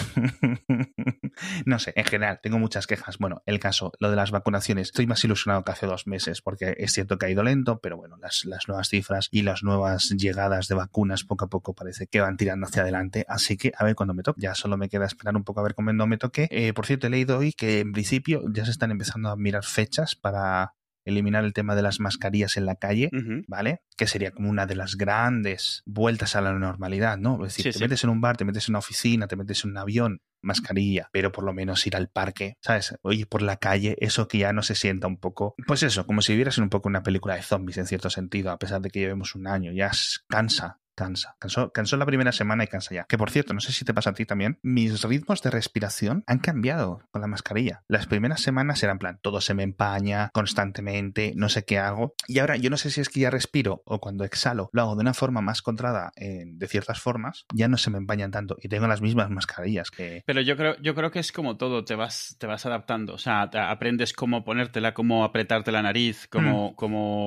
no 1.66 1.80
sé, 1.80 1.92
en 1.96 2.06
general, 2.06 2.40
tengo 2.42 2.60
muchas 2.60 2.88
quejas. 2.88 3.18
Bueno, 3.18 3.42
el 3.46 3.60
caso, 3.60 3.92
lo 4.00 4.10
de 4.10 4.16
las 4.16 4.32
vacunaciones, 4.32 4.90
estoy 4.90 5.08
más 5.08 5.24
ilusionado 5.26 5.66
que 5.66 5.72
hace 5.72 5.88
dos 5.88 6.08
meses, 6.08 6.42
porque 6.42 6.76
es 6.78 6.94
cierto 6.94 7.18
que 7.18 7.26
ha 7.26 7.30
ido 7.30 7.44
lento, 7.44 7.80
pero 7.80 7.98
bueno, 7.98 8.18
las, 8.18 8.46
las 8.46 8.68
nuevas 8.68 8.88
cifras 8.88 9.28
y 9.32 9.42
las 9.42 9.64
nuevas 9.64 10.10
llegadas 10.10 10.68
de 10.68 10.76
vacunas 10.76 11.24
poco 11.24 11.46
a 11.46 11.50
poco 11.50 11.74
parece 11.74 12.08
que 12.08 12.22
van 12.22 12.38
tirando 12.38 12.68
hacia 12.68 12.84
adelante. 12.84 13.26
Así 13.28 13.58
que 13.58 13.74
a 13.78 13.84
ver 13.84 13.96
cuando 13.96 14.14
me 14.14 14.24
toque. 14.24 14.42
Ya 14.42 14.56
solo 14.56 14.78
me 14.78 14.90
queda 14.90 15.06
esperar 15.06 15.36
un 15.36 15.44
poco 15.44 15.60
a 15.60 15.64
ver 15.64 15.76
cuándo 15.76 16.08
me 16.08 16.18
toque. 16.18 16.48
Eh, 16.52 16.74
por 16.74 16.86
cierto, 16.86 17.08
he 17.08 17.10
leído 17.10 17.38
hoy 17.38 17.54
que 17.54 17.73
en 17.80 17.92
principio 17.92 18.44
ya 18.54 18.66
se 18.66 18.72
están 18.72 18.92
empezando 18.92 19.30
a 19.30 19.36
mirar 19.36 19.64
fechas 19.64 20.16
para 20.16 20.74
eliminar 21.06 21.44
el 21.44 21.54
tema 21.54 21.76
de 21.76 21.82
las 21.82 22.00
mascarillas 22.00 22.58
en 22.58 22.66
la 22.66 22.76
calle, 22.76 23.10
¿vale? 23.48 23.82
Que 23.98 24.08
sería 24.08 24.32
como 24.32 24.50
una 24.50 24.66
de 24.66 24.76
las 24.76 24.96
grandes 24.96 25.84
vueltas 25.86 26.36
a 26.36 26.42
la 26.42 26.54
normalidad, 26.54 27.18
¿no? 27.18 27.46
Es 27.46 27.56
decir, 27.56 27.74
te 27.74 27.80
metes 27.80 28.04
en 28.04 28.10
un 28.10 28.22
bar, 28.22 28.38
te 28.38 28.46
metes 28.46 28.70
en 28.70 28.74
una 28.74 28.80
oficina, 28.80 29.28
te 29.28 29.36
metes 29.36 29.66
en 29.66 29.72
un 29.72 29.78
avión, 29.78 30.22
mascarilla, 30.42 31.10
pero 31.12 31.32
por 31.32 31.44
lo 31.44 31.54
menos 31.54 31.86
ir 31.88 31.96
al 31.96 32.10
parque, 32.10 32.56
¿sabes? 32.62 32.96
Oye, 33.02 33.26
por 33.26 33.42
la 33.42 33.58
calle, 33.58 33.96
eso 34.00 34.28
que 34.28 34.40
ya 34.40 34.54
no 34.54 34.62
se 34.62 34.76
sienta 34.76 35.08
un 35.08 35.18
poco, 35.18 35.56
pues 35.68 35.84
eso, 35.84 36.06
como 36.06 36.22
si 36.22 36.34
vivieras 36.34 36.58
en 36.58 36.66
un 36.66 36.70
poco 36.70 36.90
una 36.90 37.04
película 37.04 37.36
de 37.36 37.42
zombies 37.42 37.78
en 37.78 37.88
cierto 37.88 38.10
sentido, 38.10 38.52
a 38.52 38.60
pesar 38.60 38.82
de 38.82 38.90
que 38.90 39.00
llevemos 39.00 39.36
un 39.36 39.48
año, 39.48 39.72
ya 39.72 39.92
cansa, 40.30 40.80
cansa. 40.96 41.36
Cansó, 41.40 41.72
cansó 41.72 41.98
la 41.98 42.06
primera 42.06 42.32
semana 42.32 42.64
y 42.64 42.68
cansa 42.68 42.94
ya. 42.94 43.06
Que 43.06 43.18
por 43.18 43.32
cierto, 43.32 43.54
no 43.54 43.60
sé 43.60 43.72
si 43.72 43.86
te 43.86 43.94
pasa 43.94 44.12
a 44.12 44.14
ti 44.14 44.26
también, 44.26 44.60
mis 44.62 45.02
ritmos 45.04 45.42
de 45.42 45.50
respiración 45.50 46.24
han 46.28 46.40
cambiado 46.40 47.02
con 47.12 47.22
la 47.22 47.28
mascarilla. 47.28 47.84
Las 47.88 48.08
primeras 48.08 48.42
semanas 48.42 48.82
eran 48.84 49.00
plan, 49.00 49.20
todo 49.22 49.42
se 49.42 49.54
me 49.54 49.64
empaña 49.64 50.30
constantemente, 50.34 51.34
no 51.36 51.50
sé 51.50 51.66
qué 51.66 51.80
hago. 51.80 52.16
Y 52.28 52.40
ahora 52.40 52.58
yo 52.58 52.70
no 52.70 52.78
sé 52.78 52.92
si 52.92 53.02
es 53.02 53.10
que 53.10 53.22
ya 53.22 53.30
respiro 53.30 53.82
o 53.86 54.00
cuando 54.00 54.24
exhalo 54.24 54.70
lo 54.72 54.82
hago 54.82 54.96
de 54.96 55.02
una 55.02 55.14
forma 55.14 55.42
más 55.42 55.62
controlada 55.62 56.12
de 56.16 56.68
ciertas 56.68 57.00
formas, 57.00 57.46
ya 57.54 57.68
no 57.68 57.78
se 57.78 57.90
me 57.90 57.98
empañan 57.98 58.32
tanto 58.32 58.58
y 58.62 58.70
tengo 58.70 58.88
las 58.88 59.02
mismas 59.02 59.30
mascarillas 59.30 59.92
que... 59.92 60.24
Pero 60.26 60.42
yo 60.42 60.56
creo, 60.58 60.76
yo 60.82 60.96
creo 60.96 61.12
que 61.12 61.20
es 61.20 61.32
como 61.32 61.58
todo, 61.58 61.84
te 61.84 61.96
vas, 61.96 62.36
te 62.40 62.48
vas 62.48 62.66
adaptando. 62.66 63.14
O 63.14 63.18
sea, 63.18 63.44
aprendes 63.44 64.14
cómo 64.14 64.44
ponértela, 64.44 64.94
cómo 64.94 65.24
apretarte 65.24 65.72
la 65.72 65.82
nariz, 65.82 66.28
cómo, 66.30 66.76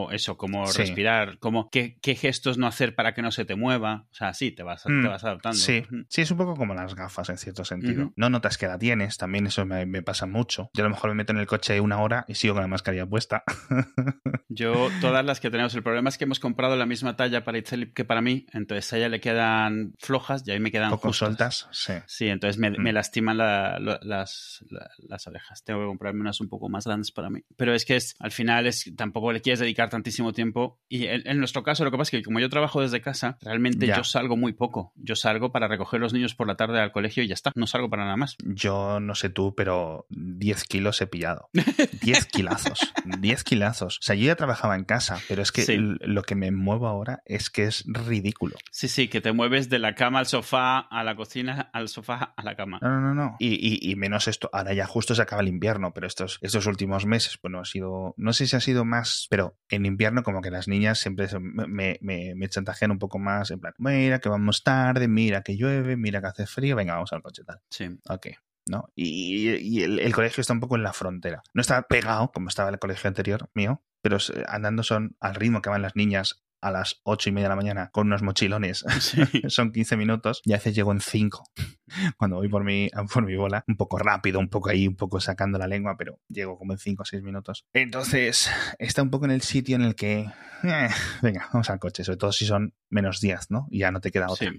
mm. 0.08 0.14
eso, 0.14 0.36
cómo 0.36 0.66
respirar, 0.66 1.38
cómo 1.38 1.68
qué, 1.70 1.98
qué 2.00 2.14
gestos 2.14 2.58
no 2.58 2.66
hacer 2.66 2.94
para 2.94 3.14
que 3.14 3.22
no 3.22 3.30
se 3.30 3.44
te 3.44 3.55
mueva. 3.56 4.06
O 4.10 4.14
sea, 4.14 4.34
sí, 4.34 4.52
te 4.52 4.62
vas, 4.62 4.82
te 4.82 4.92
mm, 4.92 5.06
vas 5.06 5.24
adaptando. 5.24 5.56
Sí. 5.56 5.82
sí, 6.08 6.22
es 6.22 6.30
un 6.30 6.36
poco 6.36 6.54
como 6.54 6.74
las 6.74 6.94
gafas 6.94 7.28
en 7.28 7.38
cierto 7.38 7.64
sentido. 7.64 8.12
No 8.16 8.30
notas 8.30 8.58
que 8.58 8.66
la 8.66 8.78
tienes, 8.78 9.16
también 9.16 9.46
eso 9.46 9.64
me, 9.66 9.86
me, 9.86 10.02
pasa 10.02 10.26
mucho. 10.26 10.70
Yo 10.74 10.84
a 10.84 10.88
lo 10.88 10.94
mejor 10.94 11.10
me 11.10 11.16
meto 11.16 11.32
en 11.32 11.38
el 11.38 11.46
coche 11.46 11.80
una 11.80 12.00
hora 12.00 12.24
y 12.28 12.34
sigo 12.34 12.54
con 12.54 12.62
la 12.62 12.68
mascarilla 12.68 13.06
puesta. 13.06 13.42
Yo, 14.48 14.88
todas 15.00 15.24
las 15.24 15.40
que 15.40 15.50
tenemos, 15.50 15.74
el 15.74 15.82
problema 15.82 16.08
es 16.08 16.18
que 16.18 16.24
hemos 16.24 16.40
comprado 16.40 16.76
la 16.76 16.86
misma 16.86 17.16
talla 17.16 17.44
para 17.44 17.58
Itzel 17.58 17.92
que 17.92 18.04
para 18.04 18.22
mí, 18.22 18.46
entonces 18.52 18.92
a 18.92 18.98
ella 18.98 19.08
le 19.08 19.20
quedan 19.20 19.94
flojas 19.98 20.46
y 20.46 20.52
a 20.52 20.54
mí 20.54 20.60
me 20.60 20.70
quedan 20.70 20.90
poco 20.90 21.12
sueltas. 21.12 21.68
Sí. 21.72 21.94
Sí, 22.06 22.28
entonces 22.28 22.58
me, 22.58 22.70
me 22.70 22.92
mm. 22.92 22.94
lastiman 22.94 23.36
las, 23.38 24.64
las 24.70 25.26
orejas. 25.26 25.64
Tengo 25.64 25.80
que 25.80 25.86
comprarme 25.86 26.20
unas 26.20 26.40
un 26.40 26.48
poco 26.48 26.68
más 26.68 26.86
grandes 26.86 27.12
para 27.12 27.30
mí. 27.30 27.40
Pero 27.56 27.74
es 27.74 27.84
que 27.84 27.96
es, 27.96 28.14
al 28.18 28.30
final 28.30 28.66
es 28.66 28.92
tampoco 28.96 29.32
le 29.32 29.40
quieres 29.40 29.60
dedicar 29.60 29.90
tantísimo 29.90 30.32
tiempo. 30.32 30.80
Y 30.88 31.06
en, 31.06 31.26
en 31.26 31.38
nuestro 31.38 31.62
caso, 31.62 31.84
lo 31.84 31.90
que 31.90 31.98
pasa 31.98 32.16
es 32.16 32.22
que 32.22 32.24
como 32.24 32.40
yo 32.40 32.48
trabajo 32.48 32.80
desde 32.80 33.00
casa, 33.00 33.38
realmente 33.46 33.86
yo 33.86 34.04
salgo 34.04 34.36
muy 34.36 34.52
poco. 34.52 34.92
Yo 34.96 35.16
salgo 35.16 35.52
para 35.52 35.68
recoger 35.68 36.00
los 36.00 36.12
niños 36.12 36.34
por 36.34 36.46
la 36.46 36.56
tarde 36.56 36.80
al 36.80 36.92
colegio 36.92 37.22
y 37.22 37.28
ya 37.28 37.34
está. 37.34 37.52
No 37.54 37.66
salgo 37.66 37.88
para 37.88 38.04
nada 38.04 38.16
más. 38.16 38.36
Yo 38.44 39.00
no 39.00 39.14
sé 39.14 39.30
tú, 39.30 39.54
pero 39.54 40.06
10 40.10 40.64
kilos 40.64 41.00
he 41.00 41.06
pillado. 41.06 41.50
10 42.02 42.26
kilazos. 42.26 42.92
10 43.04 43.44
kilazos. 43.44 43.98
O 43.98 44.02
sea, 44.02 44.14
yo 44.14 44.26
ya 44.26 44.36
trabajaba 44.36 44.76
en 44.76 44.84
casa, 44.84 45.18
pero 45.28 45.42
es 45.42 45.52
que 45.52 45.64
lo 45.78 46.22
que 46.22 46.34
me 46.34 46.50
muevo 46.50 46.88
ahora 46.88 47.22
es 47.24 47.50
que 47.50 47.64
es 47.64 47.84
ridículo. 47.86 48.56
Sí, 48.70 48.88
sí, 48.88 49.08
que 49.08 49.20
te 49.20 49.32
mueves 49.32 49.68
de 49.68 49.78
la 49.78 49.94
cama 49.94 50.18
al 50.18 50.26
sofá, 50.26 50.78
a 50.78 51.04
la 51.04 51.16
cocina, 51.16 51.70
al 51.72 51.88
sofá, 51.88 52.34
a 52.36 52.42
la 52.42 52.56
cama. 52.56 52.78
No, 52.82 52.88
no, 52.88 53.00
no. 53.00 53.14
no. 53.14 53.36
Y, 53.38 53.90
y, 53.90 53.96
menos 53.96 54.28
esto. 54.28 54.50
Ahora 54.52 54.72
ya 54.74 54.86
justo 54.86 55.14
se 55.14 55.22
acaba 55.22 55.42
el 55.42 55.48
invierno, 55.48 55.92
pero 55.94 56.06
estos, 56.06 56.38
estos 56.42 56.66
últimos 56.66 57.06
meses, 57.06 57.38
bueno, 57.42 57.60
ha 57.60 57.64
sido. 57.64 58.14
No 58.16 58.32
sé 58.32 58.46
si 58.46 58.56
ha 58.56 58.60
sido 58.60 58.84
más, 58.84 59.26
pero 59.30 59.56
en 59.68 59.86
invierno, 59.86 60.22
como 60.22 60.42
que 60.42 60.50
las 60.50 60.68
niñas 60.68 60.98
siempre 60.98 61.28
me, 61.38 61.98
me, 62.00 62.34
me 62.34 62.48
chantajean 62.48 62.90
un 62.90 62.98
poco 62.98 63.18
más, 63.18 63.35
en 63.50 63.60
plan, 63.60 63.74
mira 63.78 64.18
que 64.18 64.28
vamos 64.28 64.62
tarde, 64.62 65.08
mira 65.08 65.42
que 65.42 65.56
llueve, 65.56 65.96
mira 65.96 66.20
que 66.20 66.26
hace 66.28 66.46
frío, 66.46 66.76
venga, 66.76 66.94
vamos 66.94 67.12
al 67.12 67.22
coche 67.22 67.44
tal. 67.44 67.60
Sí. 67.70 67.88
Ok. 68.08 68.28
¿no? 68.66 68.90
Y, 68.94 69.80
el, 69.82 70.12
colegio 70.12 70.40
está 70.40 70.52
un 70.52 70.60
poco 70.60 70.76
en 70.76 70.82
la 70.82 70.92
frontera. 70.92 71.42
No 71.54 71.60
está 71.60 71.82
pegado, 71.82 72.32
como 72.32 72.48
estaba 72.48 72.70
el 72.70 72.78
colegio 72.78 73.08
anterior 73.08 73.48
mío, 73.54 73.82
pero 74.02 74.18
andando 74.48 74.82
son 74.82 75.16
al 75.20 75.36
ritmo 75.36 75.62
que 75.62 75.70
van 75.70 75.82
las 75.82 75.96
niñas 75.96 76.44
a 76.60 76.70
las 76.70 77.00
ocho 77.04 77.28
y 77.28 77.32
media 77.32 77.46
de 77.46 77.50
la 77.50 77.56
mañana 77.56 77.90
con 77.92 78.06
unos 78.06 78.22
mochilones. 78.22 78.84
son 79.48 79.72
15 79.72 79.96
minutos 79.96 80.42
y 80.44 80.52
a 80.52 80.56
veces 80.56 80.74
llego 80.74 80.92
en 80.92 81.00
5 81.00 81.44
cuando 82.16 82.36
voy 82.36 82.48
por 82.48 82.64
mi, 82.64 82.90
por 83.12 83.24
mi 83.24 83.36
bola. 83.36 83.64
Un 83.66 83.76
poco 83.76 83.98
rápido, 83.98 84.38
un 84.38 84.48
poco 84.48 84.70
ahí, 84.70 84.86
un 84.86 84.96
poco 84.96 85.20
sacando 85.20 85.58
la 85.58 85.66
lengua, 85.66 85.96
pero 85.96 86.20
llego 86.28 86.58
como 86.58 86.72
en 86.72 86.78
5 86.78 87.02
o 87.02 87.06
6 87.06 87.22
minutos. 87.22 87.66
Entonces, 87.72 88.50
está 88.78 89.02
un 89.02 89.10
poco 89.10 89.24
en 89.24 89.30
el 89.30 89.42
sitio 89.42 89.76
en 89.76 89.82
el 89.82 89.94
que, 89.94 90.30
eh, 90.62 90.88
venga, 91.22 91.48
vamos 91.52 91.70
al 91.70 91.78
coche, 91.78 92.04
sobre 92.04 92.18
todo 92.18 92.32
si 92.32 92.46
son 92.46 92.74
menos 92.88 93.20
10, 93.20 93.50
¿no? 93.50 93.66
Y 93.70 93.80
ya 93.80 93.90
no 93.90 94.00
te 94.00 94.10
queda 94.10 94.28
otra. 94.28 94.52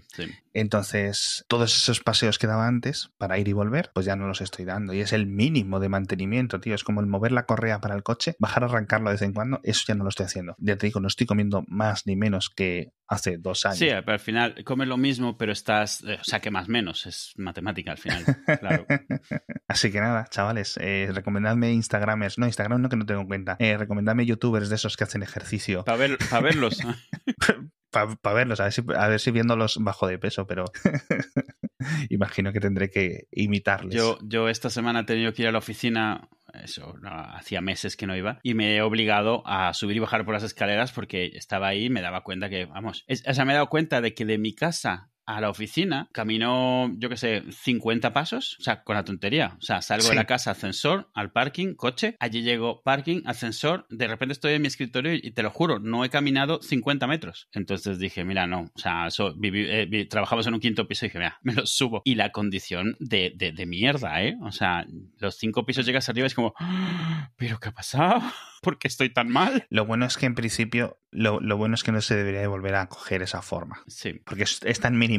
Entonces, 0.54 1.46
todos 1.48 1.76
esos 1.76 2.02
paseos 2.02 2.40
que 2.40 2.48
daba 2.48 2.68
antes 2.68 3.12
para 3.18 3.38
ir 3.38 3.48
y 3.48 3.54
volver, 3.54 3.92
pues 3.94 4.06
ya 4.06 4.16
no 4.16 4.28
los 4.28 4.42
estoy 4.42 4.66
dando. 4.66 4.94
Y 4.94 5.02
es 5.02 5.14
el 5.14 5.28
mínimo 5.28 5.80
de 5.80 5.90
mantenimiento, 5.90 6.60
tío. 6.60 6.76
Es 6.76 6.84
como 6.84 7.02
el 7.02 7.08
mover 7.08 7.32
la 7.32 7.46
correa 7.46 7.80
para 7.80 7.96
el 7.96 8.04
coche, 8.04 8.36
bajar 8.40 8.64
a 8.64 8.68
arrancarlo 8.68 9.10
de 9.10 9.16
vez 9.16 9.22
en 9.22 9.34
cuando, 9.34 9.60
eso 9.64 9.84
ya 9.88 9.96
no 9.96 10.04
lo 10.04 10.10
estoy 10.10 10.26
haciendo. 10.26 10.56
Ya 10.60 10.78
te 10.78 10.88
digo, 10.88 11.00
no 11.00 11.08
estoy 11.08 11.28
comiendo 11.28 11.64
más 11.68 11.87
ni 12.06 12.16
menos 12.16 12.50
que 12.50 12.94
hace 13.08 13.38
dos 13.38 13.66
años. 13.66 13.80
Sí, 13.80 13.88
pero 13.88 14.14
al 14.14 14.20
final 14.20 14.64
comes 14.64 14.88
lo 14.88 14.98
mismo, 14.98 15.38
pero 15.38 15.52
estás, 15.52 16.04
eh, 16.04 16.18
o 16.20 16.24
sea, 16.24 16.40
que 16.40 16.52
más 16.52 16.68
menos, 16.68 17.06
es 17.06 17.34
matemática 17.38 17.92
al 17.92 17.98
final, 17.98 18.24
claro. 18.60 18.86
Así 19.68 19.92
que 19.92 20.00
nada, 20.00 20.26
chavales, 20.30 20.78
eh, 20.82 21.10
recomendadme 21.14 21.72
Instagramers, 21.72 22.38
no, 22.38 22.46
Instagram 22.46 22.82
no 22.82 22.90
que 22.90 22.98
no 22.98 23.06
tengo 23.06 23.22
en 23.22 23.28
cuenta, 23.28 23.56
eh, 23.60 23.78
recomendadme 23.78 24.26
youtubers 24.26 24.70
de 24.70 24.76
esos 24.76 24.98
que 24.98 25.06
hacen 25.06 25.24
ejercicio. 25.24 25.84
Para 25.86 25.98
ver, 25.98 26.18
verlos. 26.44 26.80
Para 27.90 28.36
verlos, 28.36 28.60
a 28.60 28.64
ver, 28.64 28.74
si, 28.74 28.84
a 28.96 29.08
ver 29.08 29.20
si 29.20 29.32
viéndolos 29.32 29.78
bajo 29.80 30.08
de 30.08 30.20
peso, 30.20 30.46
pero 30.46 30.66
imagino 32.10 32.52
que 32.52 32.60
tendré 32.60 32.90
que 32.90 33.28
imitarles. 33.32 33.96
Yo, 33.96 34.20
yo 34.24 34.50
esta 34.50 34.70
semana 34.70 35.00
he 35.00 35.04
tenido 35.06 35.34
que 35.34 35.44
ir 35.44 35.48
a 35.48 35.52
la 35.54 35.60
oficina 35.60 36.30
eso, 36.64 36.96
hacía 37.04 37.62
meses 37.62 37.96
que 37.96 38.08
no 38.08 38.16
iba, 38.16 38.40
y 38.44 38.54
me 38.54 38.76
he 38.76 38.82
obligado 38.82 39.44
a 39.46 39.74
subir 39.74 39.98
y 39.98 40.00
bajar 40.00 40.26
por 40.26 40.34
las 40.34 40.44
escaleras 40.44 40.92
porque 40.92 41.32
estaba 41.34 41.68
ahí 41.68 41.86
y 41.86 41.90
me 41.90 42.02
daba 42.02 42.24
cuenta 42.24 42.50
que, 42.50 42.66
vamos, 42.66 43.06
o 43.08 43.34
sea, 43.34 43.46
me 43.46 43.54
he 43.54 43.56
dado 43.56 43.70
cuenta 43.70 44.02
de 44.02 44.14
que 44.14 44.26
de 44.26 44.38
mi 44.38 44.54
casa 44.54 45.10
a 45.28 45.42
la 45.42 45.50
oficina, 45.50 46.10
camino, 46.14 46.92
yo 46.98 47.10
qué 47.10 47.18
sé, 47.18 47.44
50 47.52 48.14
pasos, 48.14 48.58
o 48.60 48.64
sea, 48.64 48.84
con 48.84 48.96
la 48.96 49.04
tontería. 49.04 49.58
O 49.60 49.62
sea, 49.62 49.82
salgo 49.82 50.10
de 50.10 50.16
la 50.16 50.26
casa, 50.26 50.52
ascensor, 50.52 51.10
al 51.14 51.32
parking, 51.32 51.76
coche, 51.76 52.16
allí 52.20 52.42
llego, 52.42 52.82
parking, 52.82 53.22
ascensor, 53.26 53.86
de 53.90 54.08
repente 54.08 54.34
estoy 54.34 54.54
en 54.54 54.62
mi 54.62 54.68
escritorio 54.70 55.14
y 55.14 55.32
te 55.32 55.44
lo 55.44 55.52
juro, 55.52 55.80
no 55.80 56.06
he 56.06 56.10
caminado 56.10 56.62
50 56.62 57.06
metros. 57.08 57.50
Entonces 57.52 58.00
dije, 58.00 58.24
mira, 58.24 58.48
no, 58.48 58.72
o 58.74 58.80
sea, 58.80 59.10
eh, 59.44 60.08
trabajamos 60.10 60.48
en 60.48 60.54
un 60.54 60.60
quinto 60.60 60.88
piso 60.88 61.06
y 61.06 61.10
dije, 61.10 61.20
mira, 61.20 61.40
me 61.44 61.54
lo 61.54 61.66
subo. 61.66 62.02
Y 62.06 62.16
la 62.16 62.32
condición 62.32 62.96
de, 63.00 63.34
de, 63.36 63.66
mierda, 63.66 64.24
¿eh? 64.24 64.38
O 64.44 64.52
sea, 64.52 64.86
los 65.18 65.38
cinco 65.38 65.66
pisos 65.66 65.86
llegas 65.86 66.08
arriba 66.08 66.26
y 66.26 66.28
es 66.28 66.36
como, 66.36 66.54
¡Ah! 66.58 67.32
¿pero 67.36 67.60
qué 67.60 67.70
ha 67.70 67.74
pasado? 67.74 68.22
¿Por 68.62 68.80
qué 68.80 68.88
estoy 68.88 69.10
tan 69.10 69.30
mal? 69.30 69.66
Lo 69.70 69.86
bueno 69.86 70.06
es 70.06 70.18
que 70.18 70.26
en 70.26 70.36
principio, 70.36 71.00
lo, 71.12 71.40
bueno 71.58 71.76
es 71.76 71.84
que 71.84 71.92
no 71.92 72.02
se 72.02 72.16
debería 72.16 72.48
volver 72.48 72.76
a 72.76 72.88
coger 72.88 73.22
esa 73.22 73.42
forma. 73.42 73.84
Sí. 73.88 74.22
Porque 74.26 74.44
es, 74.44 74.80
tan 74.80 74.98
mínimo 74.98 75.17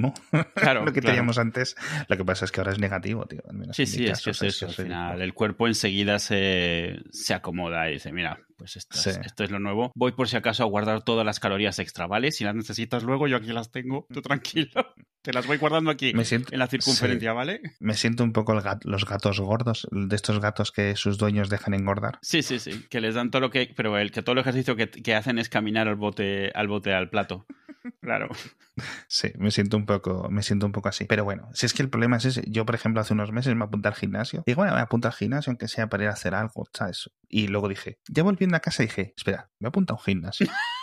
claro, 0.54 0.84
lo 0.84 0.92
que 0.92 1.00
teníamos 1.00 1.38
antes. 1.38 1.76
Lo 2.08 2.16
que 2.16 2.24
pasa 2.24 2.44
es 2.44 2.52
que 2.52 2.60
ahora 2.60 2.72
es 2.72 2.78
negativo, 2.78 3.26
tío. 3.26 3.42
sí, 3.72 3.86
sí, 3.86 4.06
es 4.06 4.22
que 4.22 4.30
es 4.30 4.42
eso. 4.42 4.66
al 4.66 4.72
final, 4.72 5.22
el 5.22 5.34
cuerpo 5.34 5.66
enseguida 5.66 6.18
se, 6.18 6.98
se 7.10 7.34
acomoda 7.34 7.88
y 7.88 7.94
dice, 7.94 8.12
mira, 8.12 8.40
pues 8.58 8.76
esto, 8.76 8.98
esto, 9.08 9.44
es 9.44 9.50
lo 9.50 9.60
nuevo. 9.60 9.92
Voy 9.94 10.12
por 10.12 10.28
si 10.28 10.36
acaso 10.36 10.64
a 10.64 10.66
guardar 10.66 11.02
todas 11.02 11.24
las 11.24 11.38
calorías 11.38 11.78
extra, 11.78 12.08
¿vale? 12.08 12.32
Si 12.32 12.42
las 12.42 12.56
necesitas 12.56 13.04
luego, 13.04 13.28
yo 13.28 13.36
aquí 13.36 13.52
las 13.52 13.70
tengo, 13.70 14.06
tú 14.12 14.20
tranquilo. 14.20 14.68
Te 15.22 15.32
las 15.32 15.46
voy 15.46 15.58
guardando 15.58 15.90
aquí 15.90 16.10
en 16.10 16.58
la 16.58 16.68
circunferencia, 16.68 17.32
¿vale? 17.32 17.60
Me 17.80 17.94
siento 17.94 18.24
un 18.24 18.32
poco 18.32 18.54
los 18.54 19.04
gatos 19.04 19.40
gordos, 19.40 19.86
de 19.90 20.14
estos 20.14 20.40
gatos 20.40 20.72
que 20.72 20.96
sus 20.96 21.18
dueños 21.18 21.50
dejan 21.50 21.74
engordar. 21.74 22.18
Sí, 22.22 22.42
sí, 22.42 22.58
sí, 22.58 22.86
que 22.88 23.00
les 23.00 23.14
dan 23.14 23.30
todo 23.30 23.40
lo 23.40 23.50
que... 23.50 23.72
Pero 23.76 23.98
el 23.98 24.10
que 24.12 24.22
todo 24.22 24.34
el 24.34 24.38
ejercicio 24.38 24.76
que, 24.76 24.88
que 24.88 25.14
hacen 25.14 25.38
es 25.38 25.48
caminar 25.48 25.88
al 25.88 25.96
bote, 25.96 26.50
al 26.54 26.68
bote, 26.68 26.94
al 26.94 27.10
plato. 27.10 27.46
Claro. 28.00 28.28
Sí, 29.08 29.32
me 29.38 29.50
siento 29.50 29.76
un 29.76 29.86
poco, 29.86 30.28
me 30.30 30.42
siento 30.42 30.66
un 30.66 30.72
poco 30.72 30.88
así. 30.88 31.06
Pero 31.06 31.24
bueno, 31.24 31.48
si 31.52 31.66
es 31.66 31.74
que 31.74 31.82
el 31.82 31.90
problema 31.90 32.18
es 32.18 32.26
ese. 32.26 32.44
Yo, 32.46 32.64
por 32.64 32.74
ejemplo, 32.74 33.00
hace 33.00 33.12
unos 33.12 33.32
meses 33.32 33.54
me 33.54 33.64
apunté 33.64 33.88
al 33.88 33.94
gimnasio. 33.94 34.42
Y 34.46 34.54
bueno, 34.54 34.74
me 34.74 34.80
apunto 34.80 35.08
al 35.08 35.14
gimnasio, 35.14 35.50
aunque 35.50 35.68
sea 35.68 35.88
para 35.88 36.04
ir 36.04 36.10
a 36.10 36.12
hacer 36.12 36.34
algo, 36.34 36.64
¿sabes? 36.72 37.10
Y 37.28 37.48
luego 37.48 37.68
dije, 37.68 37.98
ya 38.08 38.22
volviendo 38.22 38.56
a 38.56 38.60
casa 38.60 38.82
dije, 38.82 39.14
espera, 39.16 39.50
me 39.58 39.68
apunto 39.68 39.94
a 39.94 39.96
un 39.96 40.02
gimnasio. 40.02 40.46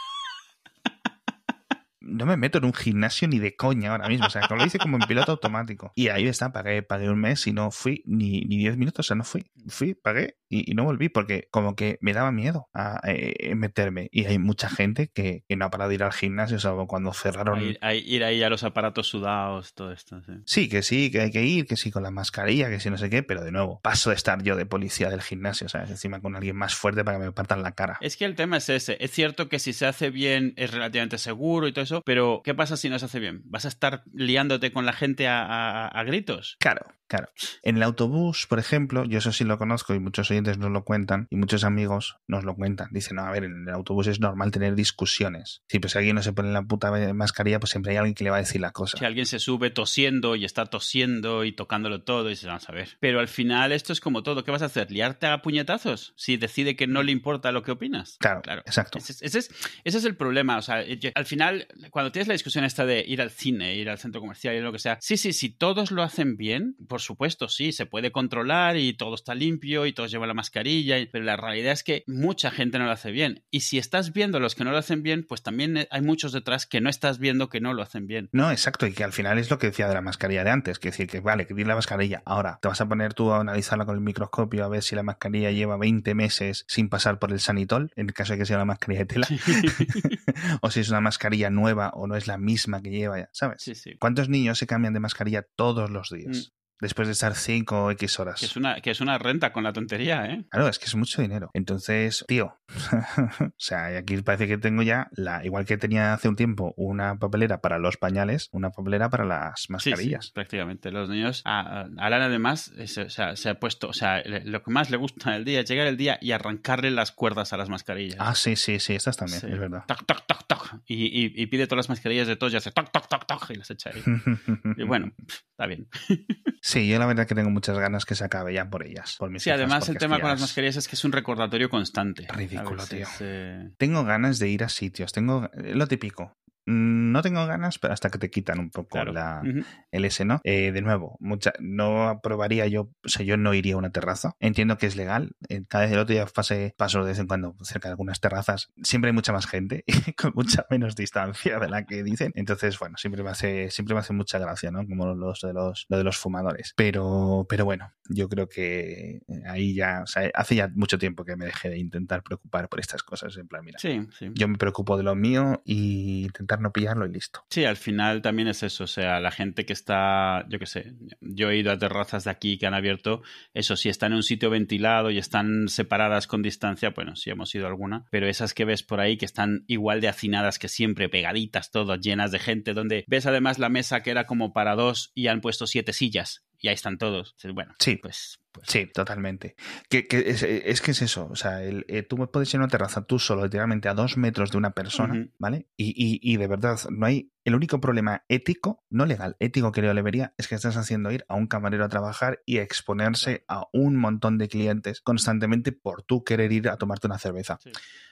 no 2.06 2.26
me 2.26 2.38
meto 2.38 2.60
en 2.60 2.66
un 2.66 2.74
gimnasio 2.74 3.28
ni 3.28 3.40
de 3.40 3.56
coña 3.56 3.92
ahora 3.92 4.08
mismo. 4.08 4.28
O 4.28 4.30
sea, 4.30 4.48
lo 4.50 4.66
hice 4.66 4.78
como 4.78 4.98
en 4.98 5.08
piloto 5.08 5.32
automático. 5.34 5.92
Y 5.96 6.10
ahí 6.10 6.28
está, 6.28 6.52
pagué, 6.52 6.84
pagué 6.84 7.10
un 7.10 7.20
mes 7.20 7.46
y 7.48 7.54
no 7.54 7.72
fui 7.72 8.04
ni, 8.06 8.42
ni 8.42 8.58
10 8.58 8.78
minutos. 8.78 9.06
O 9.06 9.08
sea, 9.08 9.16
no 9.16 9.24
fui. 9.24 9.46
Fui, 9.68 9.96
pagué 9.96 10.38
y, 10.50 10.74
no 10.74 10.84
volví 10.84 11.10
porque 11.10 11.48
como 11.52 11.76
que 11.76 11.98
me 12.02 12.14
daba 12.14 12.32
miedo 12.32 12.70
a, 12.74 13.02
eh, 13.06 13.56
meterme. 13.56 14.10
Y 14.12 14.26
hay 14.26 14.40
mucha 14.40 14.70
gente 14.70 15.10
que, 15.14 15.44
no 15.50 15.66
ha 15.66 15.70
parado 15.70 15.90
de 15.90 15.96
ir 15.96 16.04
al 16.04 16.14
gimnasio, 16.14 16.60
salvo 16.60 16.88
cuando 16.88 17.14
cerraron. 17.14 17.62
Ir, 17.62 17.80
ir, 18.06 18.24
ahí 18.24 18.44
a 18.44 18.50
los 18.50 18.64
aparatos 18.64 19.08
sudados, 19.08 19.74
todo 19.74 19.92
esto. 19.92 20.22
Sí. 20.24 20.34
sí, 20.46 20.70
que 20.70 20.82
sí, 20.82 21.12
que 21.12 21.22
hay 21.22 21.32
que 21.32 21.44
ir, 21.44 21.66
que 21.66 21.78
sí 21.78 21.92
con 21.92 22.04
la 22.04 22.12
mascarilla, 22.12 22.70
que 22.70 22.80
sí 22.80 22.90
no 22.90 22.98
sé 22.98 23.10
qué, 23.10 23.24
pero 23.24 23.44
de 23.44 23.52
nuevo, 23.52 23.80
paso 23.82 24.10
de 24.10 24.16
estar 24.16 24.42
yo 24.44 24.56
de 24.56 24.66
policía 24.66 25.10
del 25.10 25.22
gimnasio, 25.22 25.70
¿sabes? 25.70 25.90
Encima 25.90 26.22
con 26.22 26.36
alguien 26.36 26.56
más 26.56 26.76
fuerte 26.76 27.04
para 27.04 27.18
que 27.18 27.26
me 27.26 27.32
partan 27.32 27.64
la 27.64 27.72
cara. 27.72 27.98
Es 28.02 28.18
que 28.18 28.26
el 28.26 28.36
tema 28.36 28.58
es 28.58 28.70
ese. 28.70 28.98
Es 29.00 29.12
cierto 29.12 29.50
que 29.50 29.60
si 29.60 29.74
se 29.74 29.86
hace 29.86 30.10
bien 30.10 30.54
es 30.58 30.72
relativamente 30.72 31.18
seguro 31.18 31.68
y 31.68 31.74
todo 31.74 31.84
eso, 31.84 32.02
pero 32.06 32.42
¿qué 32.44 32.54
pasa 32.54 32.78
si 32.78 32.90
no 32.90 33.00
se 33.00 33.06
hace 33.06 33.20
bien? 33.20 33.42
¿Vas 33.46 33.66
a 33.66 33.70
estar 33.70 34.04
liándote 34.14 34.72
con 34.72 34.86
la 34.86 34.94
gente 34.94 35.28
a 35.28 36.04
gritos? 36.06 36.58
Claro, 36.60 36.86
Claro. 37.08 37.30
En 37.62 37.78
el 37.78 37.84
autobús, 37.84 38.48
por 38.48 38.60
ejemplo, 38.60 39.06
yo 39.06 39.20
eso 39.20 39.32
sí 39.32 39.44
lo 39.44 39.58
conozco 39.58 39.94
y 39.94 40.00
muchos 40.00 40.32
oyentes 40.32 40.58
nos 40.58 40.72
lo 40.72 40.84
cuentan 40.84 41.28
y 41.30 41.36
muchos 41.36 41.64
amigos 41.64 42.18
nos 42.28 42.44
lo 42.44 42.56
cuentan. 42.56 42.90
Dicen, 42.92 43.18
no, 43.18 43.24
a 43.24 43.32
ver, 43.32 43.44
en 43.44 43.68
el 43.68 43.74
autobús 43.74 44.08
es 44.08 44.20
normal 44.20 44.52
tener 44.52 44.76
discusiones. 44.76 45.62
Si 45.68 45.80
pues 45.80 45.96
alguien 45.96 46.16
no 46.16 46.24
se 46.24 46.34
pone 46.34 46.52
la 46.52 46.64
puta 46.64 46.92
mascarilla, 47.14 47.60
pues 47.60 47.72
siempre 47.72 47.92
hay 47.92 47.98
alguien 47.98 48.16
que 48.16 48.24
le 48.24 48.32
va 48.32 48.38
a 48.38 48.40
decir 48.40 48.62
la 48.62 48.72
cosa. 48.72 48.98
Si 48.98 49.06
alguien 49.06 49.26
se 49.26 49.40
sube 49.40 49.70
tosiendo 49.70 50.36
y 50.36 50.46
está 50.46 50.66
tosiendo 50.66 51.44
y 51.44 51.52
tocándolo 51.52 52.02
todo, 52.04 52.30
y 52.30 52.36
se 52.36 52.48
vamos 52.48 52.68
a 52.70 52.72
ver. 52.72 52.98
Pero 53.00 53.20
al 53.20 53.28
final 53.28 53.72
esto 53.72 53.94
es 53.94 54.00
como 54.00 54.24
todo. 54.24 54.44
¿Qué 54.44 54.52
vas 54.52 54.62
a 54.62 54.66
hacer? 54.66 54.92
¿Liarte 54.92 55.28
a 55.28 55.42
puñetazos? 55.42 56.14
Si 56.18 56.38
decide 56.38 56.76
que 56.76 56.88
no 56.88 57.04
le 57.04 57.12
importa 57.12 57.52
lo 57.52 57.62
que 57.64 57.72
opinas. 57.72 58.18
Claro, 58.20 58.42
claro. 58.42 58.62
Exacto. 58.66 58.98
Ese, 58.98 59.26
es, 59.26 59.50
ese 59.84 59.98
es 59.98 60.06
el 60.06 60.16
problema. 60.16 60.58
O 60.58 60.62
sea, 60.62 60.84
al 61.14 61.26
final, 61.26 61.68
cuando 61.92 62.12
tienes 62.12 62.28
la 62.28 62.34
discusión 62.34 62.64
esta 62.64 62.86
de 62.86 63.04
ir 63.08 63.22
al 63.22 63.32
cine, 63.32 63.76
ir 63.76 63.90
al 63.90 64.00
centro 64.00 64.22
comercial 64.22 64.56
y 64.56 64.62
lo 64.62 64.72
que 64.72 64.80
sea, 64.80 64.98
sí, 65.02 65.18
sí, 65.18 65.34
si 65.34 65.50
todos 65.50 65.92
lo 65.92 66.02
hacen 66.02 66.38
bien, 66.38 66.76
por 66.96 67.02
supuesto, 67.02 67.50
sí, 67.50 67.74
se 67.74 67.86
puede 67.86 68.14
controlar 68.14 68.78
y 68.78 68.94
todo 68.94 69.16
está 69.16 69.36
limpio 69.36 69.86
y 69.86 69.92
todos 69.92 70.12
llevan 70.12 70.30
la 70.30 70.34
mascarilla, 70.34 70.96
pero 71.12 71.26
la 71.26 71.36
realidad 71.36 71.74
es 71.74 71.84
que 71.84 72.06
mucha 72.08 72.52
gente 72.52 72.80
no 72.80 72.86
lo 72.86 72.92
hace 72.92 73.12
bien. 73.12 73.44
Y 73.52 73.60
si 73.60 73.78
estás 73.78 74.14
viendo 74.14 74.40
los 74.40 74.56
que 74.56 74.64
no 74.64 74.72
lo 74.72 74.78
hacen 74.78 75.04
bien, 75.04 75.26
pues 75.28 75.44
también 75.44 75.90
hay 75.92 76.02
muchos 76.02 76.32
detrás 76.32 76.66
que 76.66 76.80
no 76.80 76.90
estás 76.90 77.20
viendo 77.20 77.50
que 77.50 77.60
no 77.60 77.74
lo 77.74 77.82
hacen 77.82 78.08
bien. 78.08 78.30
No, 78.32 78.50
exacto, 78.50 78.88
y 78.88 78.94
que 78.94 79.04
al 79.04 79.12
final 79.12 79.40
es 79.40 79.50
lo 79.50 79.60
que 79.60 79.68
decía 79.68 79.90
de 79.90 79.94
la 79.94 80.00
mascarilla 80.00 80.46
de 80.46 80.52
antes, 80.52 80.80
que 80.80 80.92
decir 80.92 81.08
que 81.08 81.20
vale, 81.20 81.48
que 81.48 81.54
tiene 81.54 81.68
la 81.68 81.76
mascarilla, 81.76 82.24
ahora 82.24 82.60
te 82.62 82.70
vas 82.70 82.80
a 82.80 82.88
poner 82.88 83.14
tú 83.14 83.34
a 83.34 83.42
analizarla 83.42 83.86
con 83.86 83.96
el 83.96 84.02
microscopio 84.02 84.64
a 84.64 84.70
ver 84.70 84.82
si 84.82 84.96
la 84.96 85.04
mascarilla 85.04 85.52
lleva 85.52 85.76
20 85.76 86.16
meses 86.16 86.64
sin 86.70 86.88
pasar 86.88 87.20
por 87.20 87.34
el 87.34 87.42
sanitol, 87.42 87.92
en 87.98 88.06
el 88.06 88.14
caso 88.14 88.32
de 88.32 88.40
que 88.40 88.46
sea 88.46 88.56
una 88.56 88.64
mascarilla 88.64 89.02
de 89.02 89.06
tela, 89.08 89.28
o 90.62 90.72
si 90.72 90.80
es 90.80 90.90
una 90.90 91.02
mascarilla 91.02 91.50
nueva 91.50 91.90
o 91.90 92.08
no 92.08 92.16
es 92.16 92.26
la 92.28 92.38
misma 92.38 92.82
que 92.82 92.92
lleva, 92.92 93.28
¿sabes? 93.34 93.62
Sí, 93.62 93.76
sí. 93.76 93.98
¿Cuántos 94.00 94.30
niños 94.30 94.58
se 94.60 94.66
cambian 94.66 94.94
de 94.94 95.02
mascarilla 95.02 95.46
todos 95.58 95.90
los 95.90 96.10
días? 96.10 96.54
Después 96.82 97.08
de 97.08 97.14
estar 97.14 97.36
5 97.36 97.84
o 97.84 97.92
X 97.92 98.20
horas. 98.20 98.40
Que 98.40 98.46
es, 98.46 98.58
una, 98.58 98.82
que 98.82 98.92
es 98.92 99.02
una 99.02 99.18
renta 99.18 99.54
con 99.54 99.64
la 99.64 99.74
tontería, 99.74 100.26
¿eh? 100.26 100.46
Claro, 100.50 100.68
es 100.68 100.78
que 100.78 100.86
es 100.86 100.96
mucho 100.96 101.22
dinero. 101.22 101.50
Entonces, 101.54 102.26
tío, 102.28 102.58
o 103.40 103.54
sea, 103.58 103.98
aquí 103.98 104.18
parece 104.22 104.48
que 104.48 104.58
tengo 104.58 104.84
ya, 104.84 105.08
la 105.12 105.46
igual 105.46 105.66
que 105.66 105.78
tenía 105.78 106.14
hace 106.14 106.28
un 106.28 106.36
tiempo, 106.36 106.74
una 106.76 107.18
papelera 107.18 107.62
para 107.62 107.80
los 107.80 107.98
pañales, 107.98 108.50
una 108.52 108.72
papelera 108.72 109.10
para 109.10 109.26
las 109.26 109.70
mascarillas. 109.70 110.26
Sí, 110.26 110.32
prácticamente. 110.34 110.92
Los 110.92 111.10
niños, 111.10 111.42
a, 111.46 111.88
Alan 111.98 112.22
además, 112.22 112.74
se, 112.86 113.10
se, 113.10 113.50
ha 113.50 113.60
puesto, 113.60 113.88
o 113.88 113.94
sea, 113.94 114.22
lo 114.26 114.64
que 114.64 114.72
más 114.72 114.90
le 114.90 114.98
gusta 114.98 115.32
del 115.32 115.46
día 115.46 115.62
es 115.62 115.70
llegar 115.70 115.88
el 115.88 115.98
día 115.98 116.18
y 116.22 116.32
arrancarle 116.32 116.92
las 116.92 117.12
cuerdas 117.12 117.54
a 117.54 117.58
las 117.58 117.70
mascarillas. 117.70 118.18
Ah, 118.20 118.36
sí, 118.36 118.56
sí, 118.56 118.80
sí, 118.80 118.94
estas 118.94 119.18
también, 119.18 119.38
es 119.46 119.60
verdad. 119.60 119.84
Toc, 119.88 120.06
toc, 120.06 120.26
toc, 120.26 120.46
toc. 120.48 120.80
Y, 120.88 121.42
y, 121.42 121.46
pide 121.48 121.68
todas 121.68 121.86
las 121.86 121.90
mascarillas 121.90 122.28
de 122.28 122.36
todos 122.36 122.54
y 122.54 122.58
hace 122.58 122.72
toc, 122.72 122.92
toc, 122.92 123.08
toc, 123.08 123.26
toc 123.26 123.50
y 123.52 123.56
las 123.56 123.70
echa 123.72 123.92
ahí. 123.92 124.04
y 124.78 124.84
bueno, 124.84 125.12
está 125.52 125.68
bien. 125.68 125.88
Sí, 126.66 126.88
yo 126.88 126.98
la 126.98 127.06
verdad 127.06 127.28
que 127.28 127.36
tengo 127.36 127.52
muchas 127.52 127.78
ganas 127.78 128.06
que 128.06 128.16
se 128.16 128.24
acabe 128.24 128.52
ya 128.52 128.68
por 128.68 128.84
ellas. 128.84 129.18
Por 129.20 129.30
mis 129.30 129.44
sí, 129.44 129.52
además 129.52 129.88
el 129.88 130.00
tema 130.00 130.20
con 130.20 130.32
las 130.32 130.42
mascarillas 130.42 130.78
es 130.78 130.88
que 130.88 130.96
es 130.96 131.06
un 131.06 131.12
recordatorio 131.12 131.70
constante. 131.70 132.26
Ridículo, 132.28 132.84
tío. 132.88 133.06
Eh, 133.20 133.70
tengo 133.78 134.04
ganas 134.04 134.40
de 134.40 134.50
ir 134.50 134.64
a 134.64 134.70
sitios, 134.70 135.14
tengo 135.14 135.48
lo 135.54 135.88
típico. 135.88 136.36
Mm, 136.66 137.12
no 137.12 137.22
tengo 137.22 137.46
ganas, 137.46 137.80
pero 137.80 137.94
hasta 137.94 138.10
que 138.10 138.18
te 138.18 138.30
quitan 138.30 138.60
un 138.60 138.72
poco 138.72 139.04
la, 139.06 139.44
el 139.92 140.06
S, 140.06 140.26
¿no? 140.26 140.42
Eh, 140.44 140.72
de 140.72 140.82
nuevo, 140.82 141.18
mucha, 141.20 141.54
no 141.60 142.10
aprobaría 142.10 142.68
yo, 142.68 142.92
o 143.04 143.10
sea, 143.10 143.26
yo 143.26 143.38
no 143.38 143.54
iría 143.54 143.76
a 143.76 143.78
una 143.78 143.92
terraza. 143.92 144.36
Entiendo 144.40 144.78
que 144.78 144.88
es 144.88 144.96
legal. 144.96 145.36
Eh, 145.50 145.64
cada 145.68 145.86
vez 145.86 145.94
el 145.94 146.00
otro 146.00 146.14
día 146.14 146.26
pase, 146.26 146.74
paso 146.78 147.00
de 147.02 147.10
vez 147.10 147.20
en 147.20 147.28
cuando 147.28 147.56
cerca 147.62 147.88
de 147.88 147.94
algunas 147.94 148.20
terrazas. 148.20 148.72
Siempre 148.82 149.10
hay 149.10 149.14
mucha 149.14 149.32
más 149.32 149.48
gente 149.48 149.84
y 149.88 150.14
con 150.14 150.34
mucha 150.36 150.66
menos 150.70 150.96
distancia 150.96 151.60
de 151.60 151.70
la 151.70 151.86
que 151.86 152.04
dicen. 152.04 152.32
Entonces, 152.36 152.78
bueno, 152.80 152.98
siempre 152.98 153.24
me 153.24 153.30
hace, 153.30 153.70
siempre 153.70 153.94
me 153.94 154.00
hace 154.00 154.14
mucha 154.14 154.40
gracia, 154.40 154.72
¿no? 154.72 154.86
Como 154.88 155.14
los 155.14 155.42
de 155.42 155.54
los, 155.54 155.86
lo 155.90 155.98
de 155.98 156.04
los 156.04 156.18
fumadores. 156.18 156.74
Pero, 156.76 157.46
pero 157.48 157.66
bueno, 157.66 157.92
yo 158.10 158.28
creo 158.28 158.50
que 158.50 159.22
ahí 159.48 159.76
ya, 159.76 160.02
o 160.04 160.08
sea, 160.08 160.30
hace 160.34 160.56
ya 160.56 160.70
mucho 160.76 160.98
tiempo 160.98 161.24
que 161.26 161.36
me 161.36 161.46
dejé 161.46 161.70
de 161.70 161.78
intentar 161.78 162.24
preocupar 162.24 162.70
por 162.70 162.80
estas 162.80 163.04
cosas. 163.04 163.38
En 163.38 163.48
plan, 163.48 163.64
mira, 163.64 163.78
sí, 163.80 164.08
sí. 164.18 164.32
yo 164.34 164.48
me 164.48 164.58
preocupo 164.58 164.98
de 164.98 165.04
lo 165.04 165.16
mío 165.16 165.62
y 165.64 166.24
intentar 166.26 166.55
no 166.60 166.72
pillarlo 166.72 167.06
y 167.06 167.12
listo. 167.12 167.44
Sí, 167.50 167.66
al 167.66 167.78
final 167.78 168.22
también 168.22 168.48
es 168.48 168.64
eso, 168.64 168.86
o 168.86 168.88
sea, 168.88 169.20
la 169.20 169.32
gente 169.32 169.66
que 169.66 169.74
está, 169.74 170.46
yo 170.50 170.60
qué 170.60 170.66
sé, 170.66 170.94
yo 171.22 171.50
he 171.50 171.58
ido 171.58 171.72
a 171.72 171.78
terrazas 171.78 172.26
de 172.26 172.32
aquí 172.32 172.58
que 172.58 172.68
han 172.68 172.74
abierto, 172.74 173.22
eso, 173.54 173.76
si 173.76 173.90
están 173.90 174.12
en 174.12 174.18
un 174.18 174.24
sitio 174.24 174.50
ventilado 174.50 175.12
y 175.12 175.18
están 175.18 175.68
separadas 175.68 176.28
con 176.28 176.42
distancia, 176.42 176.92
bueno, 176.92 177.16
sí 177.16 177.30
hemos 177.30 177.54
ido 177.56 177.66
a 177.66 177.70
alguna, 177.70 178.06
pero 178.12 178.28
esas 178.28 178.54
que 178.54 178.66
ves 178.66 178.84
por 178.84 179.00
ahí 179.00 179.18
que 179.18 179.26
están 179.26 179.64
igual 179.68 180.02
de 180.02 180.08
hacinadas 180.08 180.60
que 180.60 180.68
siempre, 180.68 181.10
pegaditas 181.10 181.72
todas, 181.72 182.00
llenas 182.00 182.32
de 182.32 182.40
gente, 182.40 182.74
donde 182.74 183.06
ves 183.08 183.26
además 183.26 183.60
la 183.60 183.70
mesa 183.70 184.02
que 184.02 184.12
era 184.12 184.26
como 184.26 184.54
para 184.54 184.76
dos 184.76 185.12
y 185.16 185.28
han 185.28 185.42
puesto 185.42 185.68
siete 185.68 185.94
sillas 185.94 186.45
y 186.60 186.68
ahí 186.68 186.74
están 186.74 186.98
todos. 186.98 187.36
Bueno, 187.54 187.74
sí. 187.80 187.96
pues, 187.98 188.40
pues 188.52 188.68
Sí, 188.70 188.88
totalmente. 188.94 189.56
Que, 189.90 190.08
es, 190.10 190.82
que 190.82 190.92
es 190.92 191.02
eso, 191.02 191.28
o 191.32 191.36
sea, 191.36 191.64
el, 191.64 191.86
eh, 191.88 192.04
tú 192.04 192.18
puedes 192.32 192.54
ir 192.54 192.60
a 192.60 192.64
una 192.64 192.68
terraza 192.70 193.06
tú 193.06 193.20
solo, 193.20 193.44
literalmente 193.44 193.90
a 193.90 193.94
dos 193.94 194.18
metros 194.18 194.52
de 194.52 194.58
una 194.58 194.72
persona, 194.72 195.28
¿vale? 195.38 195.68
Y, 195.78 195.90
y, 195.90 196.20
y, 196.22 196.38
de 196.38 196.48
verdad, 196.48 196.80
no 196.90 197.06
hay... 197.06 197.32
El 197.44 197.54
único 197.54 197.80
problema 197.80 198.24
ético, 198.28 198.84
no 198.90 199.06
legal, 199.06 199.36
ético 199.40 199.72
que 199.72 199.84
yo 199.84 199.94
le 199.94 200.02
vería, 200.02 200.34
es 200.38 200.48
que 200.48 200.56
estás 200.56 200.78
haciendo 200.78 201.12
ir 201.12 201.26
a 201.28 201.36
un 201.36 201.46
camarero 201.46 201.86
a 201.86 201.90
trabajar 201.90 202.42
y 202.46 202.58
exponerse 202.58 203.46
a 203.48 203.68
un 203.72 203.98
montón 203.98 204.40
de 204.40 204.48
clientes 204.48 205.02
constantemente 205.02 205.72
por 205.72 206.02
tú 206.02 206.24
querer 206.24 206.52
ir 206.52 206.70
a 206.70 206.78
tomarte 206.78 207.06
una 207.06 207.20
cerveza. 207.20 207.60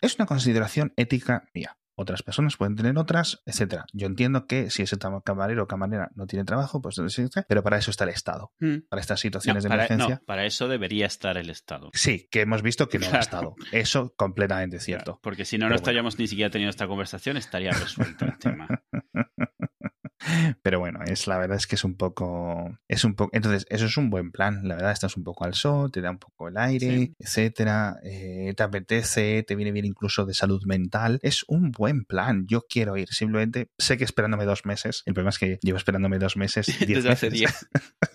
Es 0.02 0.16
una 0.16 0.28
consideración 0.28 0.94
ética 0.98 1.50
mía 1.56 1.78
otras 1.96 2.24
personas 2.24 2.58
pueden 2.58 2.76
tener 2.76 2.98
otras, 2.98 3.42
etcétera. 3.46 3.86
Yo 3.94 4.08
entiendo 4.08 4.46
que 4.48 4.70
si 4.70 4.84
ese 4.84 4.98
camarero 5.24 5.64
o 5.64 5.68
camarera 5.68 6.10
no 6.16 6.26
tiene 6.26 6.46
trabajo, 6.46 6.82
pues 6.82 6.96
pero 7.48 7.64
para 7.64 7.78
eso 7.78 7.92
está 7.92 8.04
el 8.04 8.12
Estado, 8.12 8.52
mm. 8.60 8.88
para 8.90 9.02
estas 9.02 9.20
situaciones 9.20 9.64
de 9.64 9.74
emergencia. 9.74 10.22
para 10.26 10.46
eso 10.46 10.68
debería 10.68 11.06
estar 11.06 11.38
el 11.38 11.50
Estado. 11.50 11.90
Sí, 11.94 12.28
que 12.32 12.42
hemos 12.42 12.62
visto 12.62 12.90
que 12.90 13.00
no 13.00 13.08
ha 13.12 13.20
estado. 13.20 13.56
Eso 13.72 14.14
completamente 14.16 14.80
cierto. 14.80 15.20
porque 15.22 15.46
si 15.46 15.58
no, 15.58 15.70
no 15.70 15.76
estaríamos 15.76 16.18
ni 16.18 16.28
siquiera 16.28 16.50
teniendo 16.50 16.72
esta 16.72 16.88
conversación, 16.88 17.38
estaría 17.38 17.72
resuelto 17.72 18.26
el 18.26 18.38
tema. 18.38 18.68
Pero 20.62 20.80
bueno, 20.80 21.00
es 21.06 21.28
la 21.28 21.38
verdad 21.38 21.58
es 21.58 21.68
que 21.68 21.76
es 21.76 21.84
un 21.84 21.96
poco. 21.96 22.78
Es 22.88 23.04
un 23.04 23.16
poco. 23.16 23.32
Entonces, 23.34 23.66
eso 23.70 23.86
es 23.86 23.98
un 23.98 24.10
buen 24.10 24.32
plan. 24.32 24.68
La 24.68 24.76
verdad, 24.76 24.92
estás 24.92 25.18
un 25.18 25.24
poco 25.24 25.46
al 25.46 25.54
sol, 25.54 25.92
te 25.92 26.02
da 26.02 26.12
un 26.12 26.20
poco 26.20 26.48
el 26.48 26.58
aire, 26.58 27.14
etcétera. 27.20 27.98
Eh, 28.04 28.54
te 28.56 28.64
apetece, 28.64 29.44
te 29.44 29.56
viene 29.56 29.72
bien 29.72 29.86
incluso 29.86 30.26
de 30.26 30.34
salud 30.34 30.62
mental. 30.66 31.20
Es 31.22 31.44
un 31.48 31.72
buen 31.72 32.06
plan. 32.06 32.46
Yo 32.48 32.66
quiero 32.68 32.98
ir. 32.98 33.10
Simplemente 33.10 33.70
sé 33.78 33.98
que 33.98 34.04
esperándome 34.04 34.46
dos 34.46 34.66
meses. 34.66 35.04
El 35.06 35.14
problema 35.14 35.30
es 35.30 35.40
que 35.40 35.60
llevo 35.62 35.78
esperándome 35.78 36.20
dos 36.20 36.38
meses. 36.38 36.68
Desde 36.88 37.12
hace 37.12 37.30
diez. 37.30 37.68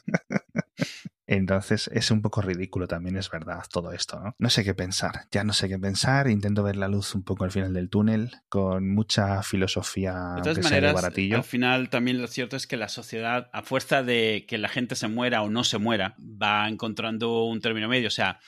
Entonces 1.30 1.90
es 1.92 2.10
un 2.10 2.22
poco 2.22 2.40
ridículo 2.40 2.88
también, 2.88 3.18
es 3.18 3.30
verdad, 3.30 3.62
todo 3.70 3.92
esto, 3.92 4.18
¿no? 4.18 4.34
No 4.38 4.48
sé 4.48 4.64
qué 4.64 4.72
pensar, 4.72 5.26
ya 5.30 5.44
no 5.44 5.52
sé 5.52 5.68
qué 5.68 5.78
pensar, 5.78 6.26
intento 6.28 6.62
ver 6.62 6.76
la 6.76 6.88
luz 6.88 7.14
un 7.14 7.22
poco 7.22 7.44
al 7.44 7.50
final 7.50 7.74
del 7.74 7.90
túnel, 7.90 8.30
con 8.48 8.88
mucha 8.88 9.42
filosofía. 9.42 10.32
De 10.36 10.42
todas 10.42 10.64
maneras, 10.64 10.94
baratillo. 10.94 11.36
al 11.36 11.44
final 11.44 11.90
también 11.90 12.22
lo 12.22 12.26
cierto 12.28 12.56
es 12.56 12.66
que 12.66 12.78
la 12.78 12.88
sociedad, 12.88 13.50
a 13.52 13.62
fuerza 13.62 14.02
de 14.02 14.46
que 14.48 14.56
la 14.56 14.70
gente 14.70 14.96
se 14.96 15.06
muera 15.08 15.42
o 15.42 15.50
no 15.50 15.64
se 15.64 15.76
muera, 15.76 16.16
va 16.18 16.66
encontrando 16.66 17.44
un 17.44 17.60
término 17.60 17.88
medio, 17.88 18.08
o 18.08 18.10
sea... 18.12 18.40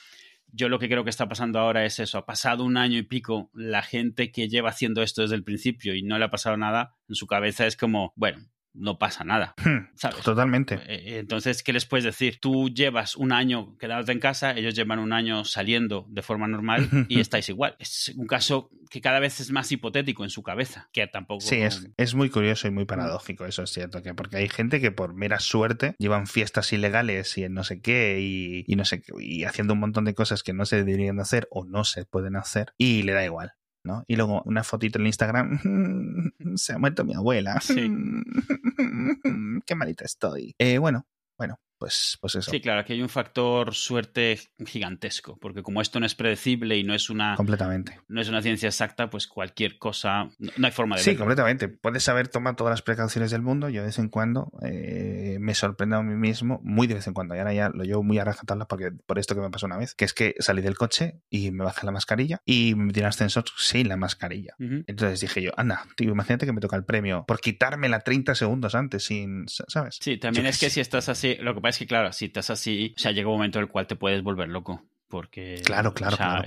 Yo 0.53 0.67
lo 0.67 0.79
que 0.79 0.89
creo 0.89 1.05
que 1.05 1.09
está 1.09 1.29
pasando 1.29 1.59
ahora 1.59 1.85
es 1.85 1.99
eso. 1.99 2.17
Ha 2.17 2.25
pasado 2.25 2.65
un 2.65 2.75
año 2.75 2.97
y 2.97 3.03
pico, 3.03 3.49
la 3.53 3.81
gente 3.81 4.33
que 4.33 4.49
lleva 4.49 4.71
haciendo 4.71 5.01
esto 5.01 5.21
desde 5.21 5.35
el 5.35 5.45
principio 5.45 5.95
y 5.95 6.03
no 6.03 6.19
le 6.19 6.25
ha 6.25 6.29
pasado 6.29 6.57
nada, 6.57 6.97
en 7.07 7.15
su 7.15 7.25
cabeza 7.25 7.65
es 7.67 7.77
como, 7.77 8.11
bueno, 8.17 8.39
no 8.73 8.97
pasa 8.97 9.23
nada. 9.23 9.55
Hmm, 9.61 9.89
¿sabes? 9.93 10.23
Totalmente. 10.23 10.75
Eh, 10.75 10.81
eh, 10.87 11.19
entonces, 11.19 11.61
¿qué 11.61 11.71
les 11.71 11.85
puedes 11.85 12.03
decir? 12.03 12.39
Tú 12.41 12.69
llevas 12.69 13.15
un 13.15 13.31
año 13.31 13.77
quedándote 13.77 14.11
en 14.11 14.19
casa, 14.19 14.51
ellos 14.51 14.73
llevan 14.73 14.97
un 14.97 15.13
año 15.13 15.45
saliendo 15.45 16.07
de 16.09 16.23
forma 16.23 16.47
normal 16.47 16.89
y 17.07 17.19
estáis 17.19 17.47
igual. 17.49 17.75
Es 17.77 18.11
un 18.17 18.25
caso 18.25 18.71
que 18.89 18.99
cada 18.99 19.19
vez 19.19 19.39
es 19.39 19.51
más 19.51 19.71
hipotético 19.71 20.23
en 20.23 20.31
su 20.31 20.41
cabeza, 20.41 20.89
que 20.91 21.05
tampoco... 21.05 21.41
Sí, 21.41 21.57
es, 21.57 21.87
es 21.95 22.15
muy 22.15 22.31
curioso 22.31 22.67
y 22.67 22.71
muy 22.71 22.85
paradójico, 22.85 23.45
eso 23.45 23.63
es 23.63 23.69
cierto, 23.69 24.01
que 24.01 24.15
porque 24.15 24.37
hay 24.37 24.49
gente 24.49 24.81
que 24.81 24.91
por 24.91 25.13
mera 25.13 25.39
suerte 25.39 25.95
llevan 25.99 26.25
fiestas 26.25 26.73
ilegales 26.73 27.37
y 27.37 27.43
en 27.43 27.53
no 27.53 27.63
sé 27.63 27.81
qué 27.81 28.19
y, 28.19 28.63
y 28.65 28.75
no 28.75 28.83
sé 28.83 29.01
qué, 29.01 29.13
y 29.19 29.43
haciendo 29.43 29.73
un 29.73 29.79
montón 29.79 30.05
de 30.05 30.15
cosas 30.15 30.41
que 30.41 30.53
no 30.53 30.65
se 30.65 30.77
deberían 30.77 31.19
hacer 31.19 31.47
o 31.51 31.65
no 31.65 31.83
se 31.83 32.05
pueden 32.05 32.35
hacer 32.35 32.73
y 32.77 33.03
le 33.03 33.13
da 33.13 33.23
igual. 33.23 33.53
¿No? 33.83 34.03
Y 34.07 34.15
luego 34.15 34.41
una 34.45 34.63
fotito 34.63 34.99
en 34.99 35.07
Instagram, 35.07 35.59
se 36.55 36.73
ha 36.73 36.77
muerto 36.77 37.03
mi 37.03 37.13
abuela. 37.13 37.59
Sí. 37.61 37.89
Qué 39.65 39.75
malita 39.75 40.05
estoy. 40.05 40.55
Eh, 40.57 40.77
bueno, 40.77 41.05
bueno, 41.37 41.59
pues, 41.81 42.19
pues 42.21 42.35
eso. 42.35 42.51
Sí, 42.51 42.61
claro, 42.61 42.81
aquí 42.81 42.93
hay 42.93 43.01
un 43.01 43.09
factor 43.09 43.73
suerte 43.73 44.37
gigantesco, 44.63 45.39
porque 45.39 45.63
como 45.63 45.81
esto 45.81 45.99
no 45.99 46.05
es 46.05 46.13
predecible 46.13 46.77
y 46.77 46.83
no 46.83 46.93
es 46.93 47.09
una... 47.09 47.35
Completamente. 47.35 47.99
No 48.07 48.21
es 48.21 48.29
una 48.29 48.43
ciencia 48.43 48.67
exacta, 48.67 49.09
pues 49.09 49.25
cualquier 49.25 49.79
cosa, 49.79 50.29
no 50.37 50.67
hay 50.67 50.71
forma 50.71 50.97
de... 50.97 51.01
Sí, 51.01 51.15
completamente. 51.15 51.69
Puedes 51.69 52.03
saber 52.03 52.27
tomar 52.27 52.55
todas 52.55 52.69
las 52.69 52.83
precauciones 52.83 53.31
del 53.31 53.41
mundo. 53.41 53.67
Yo 53.67 53.81
de 53.81 53.87
vez 53.87 53.97
en 53.97 54.09
cuando 54.09 54.51
eh, 54.61 55.37
me 55.39 55.55
sorprendo 55.55 55.95
a 55.95 56.03
mí 56.03 56.13
mismo, 56.13 56.61
muy 56.63 56.85
de 56.85 56.93
vez 56.93 57.07
en 57.07 57.15
cuando, 57.15 57.33
y 57.33 57.39
ahora 57.39 57.51
ya 57.51 57.69
lo 57.69 57.83
llevo 57.83 58.03
muy 58.03 58.19
a 58.19 58.25
rajatabla 58.25 58.67
porque 58.67 58.91
por 58.91 59.17
esto 59.17 59.33
que 59.33 59.41
me 59.41 59.49
pasó 59.49 59.65
una 59.65 59.77
vez, 59.77 59.95
que 59.95 60.05
es 60.05 60.13
que 60.13 60.35
salí 60.37 60.61
del 60.61 60.77
coche 60.77 61.19
y 61.31 61.49
me 61.49 61.63
bajé 61.63 61.87
la 61.87 61.91
mascarilla 61.91 62.43
y 62.45 62.75
me 62.75 62.85
metí 62.85 62.99
en 62.99 63.07
ascensor 63.07 63.45
sin 63.57 63.89
la 63.89 63.97
mascarilla. 63.97 64.53
Entonces 64.59 65.19
dije 65.19 65.41
yo, 65.41 65.49
anda, 65.57 65.87
tío, 65.95 66.11
imagínate 66.11 66.45
que 66.45 66.53
me 66.53 66.61
toca 66.61 66.75
el 66.75 66.85
premio 66.85 67.25
por 67.27 67.39
quitármela 67.39 68.01
30 68.01 68.35
segundos 68.35 68.75
antes 68.75 69.05
sin, 69.05 69.47
¿sabes? 69.47 69.97
Sí, 69.99 70.17
también 70.17 70.45
es 70.45 70.59
que 70.59 70.69
si 70.69 70.79
estás 70.79 71.09
así, 71.09 71.37
lo 71.39 71.55
que 71.55 71.61
pasa 71.61 71.70
es 71.71 71.79
que 71.79 71.87
claro, 71.87 72.13
si 72.13 72.25
estás 72.25 72.49
así, 72.51 72.93
o 72.95 72.99
sea, 72.99 73.11
llega 73.11 73.29
un 73.29 73.35
momento 73.35 73.59
en 73.59 73.65
el 73.65 73.71
cual 73.71 73.87
te 73.87 73.95
puedes 73.95 74.23
volver 74.23 74.49
loco 74.49 74.83
porque 75.11 75.61
claro, 75.63 75.93
claro, 75.93 76.17
claro, 76.17 76.43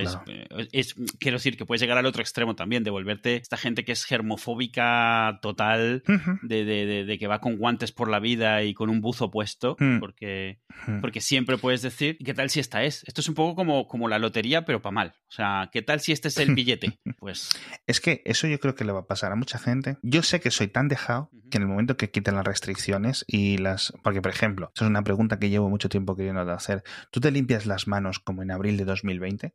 es, 0.72 0.96
quiero 1.20 1.36
decir 1.36 1.56
que 1.56 1.64
puedes 1.64 1.80
llegar 1.80 1.98
al 1.98 2.06
otro 2.06 2.22
extremo 2.22 2.56
también, 2.56 2.82
de 2.82 2.90
volverte 2.90 3.36
esta 3.36 3.56
gente 3.56 3.84
que 3.84 3.92
es 3.92 4.04
germofóbica 4.04 5.38
total, 5.40 6.02
de, 6.42 6.64
de, 6.64 7.04
de, 7.04 7.18
que 7.18 7.26
va 7.28 7.40
con 7.40 7.56
guantes 7.56 7.92
por 7.92 8.08
la 8.08 8.18
vida 8.18 8.64
y 8.64 8.74
con 8.74 8.90
un 8.90 9.00
buzo 9.00 9.30
puesto, 9.30 9.76
mm. 9.78 10.00
porque, 10.00 10.58
porque 11.00 11.20
siempre 11.20 11.58
puedes 11.58 11.82
decir, 11.82 12.18
¿qué 12.24 12.34
tal 12.34 12.50
si 12.50 12.58
esta 12.58 12.82
es? 12.82 13.04
Esto 13.06 13.20
es 13.20 13.28
un 13.28 13.34
poco 13.34 13.54
como, 13.54 13.86
como 13.86 14.08
la 14.08 14.18
lotería, 14.18 14.64
pero 14.64 14.82
para 14.82 14.92
mal. 14.92 15.14
O 15.28 15.32
sea, 15.32 15.68
¿qué 15.72 15.82
tal 15.82 16.00
si 16.00 16.12
este 16.12 16.28
es 16.28 16.38
el 16.38 16.54
billete? 16.54 16.98
Pues... 17.18 17.50
Es 17.86 18.00
que 18.00 18.22
eso 18.24 18.46
yo 18.46 18.58
creo 18.58 18.74
que 18.74 18.84
le 18.84 18.92
va 18.92 19.00
a 19.00 19.06
pasar 19.06 19.32
a 19.32 19.36
mucha 19.36 19.58
gente. 19.58 19.98
Yo 20.02 20.22
sé 20.22 20.40
que 20.40 20.50
soy 20.50 20.68
tan 20.68 20.88
dejado 20.88 21.30
que 21.50 21.58
en 21.58 21.64
el 21.64 21.68
momento 21.68 21.96
que 21.96 22.10
quiten 22.10 22.34
las 22.34 22.44
restricciones 22.44 23.24
y 23.28 23.58
las... 23.58 23.92
Porque, 24.02 24.22
por 24.22 24.32
ejemplo, 24.32 24.70
eso 24.74 24.84
es 24.84 24.90
una 24.90 25.02
pregunta 25.02 25.38
que 25.38 25.50
llevo 25.50 25.68
mucho 25.68 25.88
tiempo 25.88 26.16
queriendo 26.16 26.40
hacer. 26.52 26.82
¿Tú 27.10 27.20
te 27.20 27.30
limpias 27.30 27.66
las 27.66 27.86
manos 27.86 28.18
como 28.18 28.42
en 28.42 28.50
abril 28.54 28.76
de 28.76 28.84
2020? 28.84 29.52